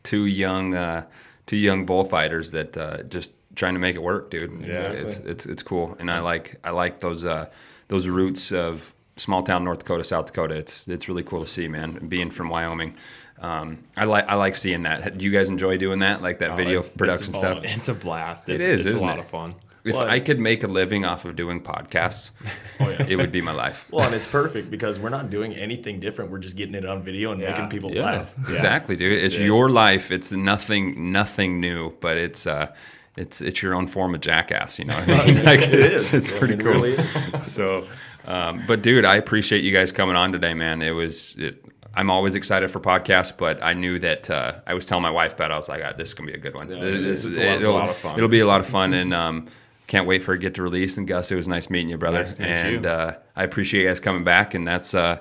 [0.05, 1.05] two young uh,
[1.47, 4.61] two young bullfighters that uh, just trying to make it work, dude.
[4.61, 4.91] Yeah.
[4.91, 7.51] it's it's it's cool, and I like I like those uh,
[7.89, 10.55] those roots of small town North Dakota, South Dakota.
[10.57, 12.07] It's it's really cool to see, man.
[12.09, 12.95] Being from Wyoming.
[13.41, 15.19] Um, I like I like seeing that.
[15.19, 17.41] Do you guys enjoy doing that, like that Oh, video it's- it's production fun.
[17.41, 17.59] stuff?
[17.65, 18.49] It's a blast.
[18.49, 19.21] It's, is, it's a lot it?
[19.21, 19.53] of fun.
[19.85, 22.31] If Well, I could make a living off of doing podcasts,
[22.81, 23.05] Oh, yeah.
[23.07, 23.87] it would be my life.
[23.91, 26.31] Well, and it's perfect because we're not doing anything different.
[26.31, 27.51] We're just getting it on video and Yeah.
[27.51, 28.35] making people Yeah, laugh.
[28.49, 29.23] exactly, dude.
[29.23, 29.43] It's it.
[29.43, 30.11] your life.
[30.11, 32.73] It's nothing, nothing new, but it's uh,
[33.19, 34.79] it's it's your own form of jackass.
[34.79, 35.45] You know, what I mean?
[35.53, 36.15] Like, It it's.
[36.15, 36.73] It's pretty cool.
[36.73, 36.97] really
[37.43, 37.87] so,
[38.27, 40.83] um, but dude, I appreciate you guys coming on today, man.
[40.83, 41.35] It was.
[41.37, 41.65] It,
[41.97, 45.35] I'm always excited for podcasts, but I knew that uh, I was telling my wife
[45.35, 45.51] about.
[45.51, 45.55] it.
[45.55, 46.69] I was like, ah, "This is gonna be a good one.
[46.69, 47.37] Yeah, This- it is.
[47.37, 48.17] this- a lot- of fun.
[48.17, 49.47] it'll be a lot of fun." And um,
[49.87, 50.97] can't wait for it to get to release.
[50.97, 52.19] And Gus, it was nice meeting you, brother.
[52.21, 52.89] Meet and you.
[52.91, 54.55] Uh, I appreciate you guys coming back.
[54.55, 55.19] And that's uh,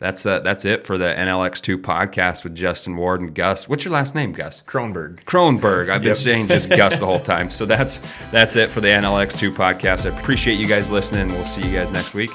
[0.00, 3.68] that's uh, that's it for the NLX2 podcast with Justin Ward and Gus.
[3.68, 4.62] What's your last name, Gus?
[4.66, 5.22] Kronberg.
[5.24, 5.90] Kronberg.
[5.90, 7.50] I've been saying just Gus the whole time.
[7.50, 8.00] So that's
[8.32, 10.10] that's it for the NLX2 podcast.
[10.10, 11.28] I appreciate you guys listening.
[11.28, 12.30] We'll see you guys next week.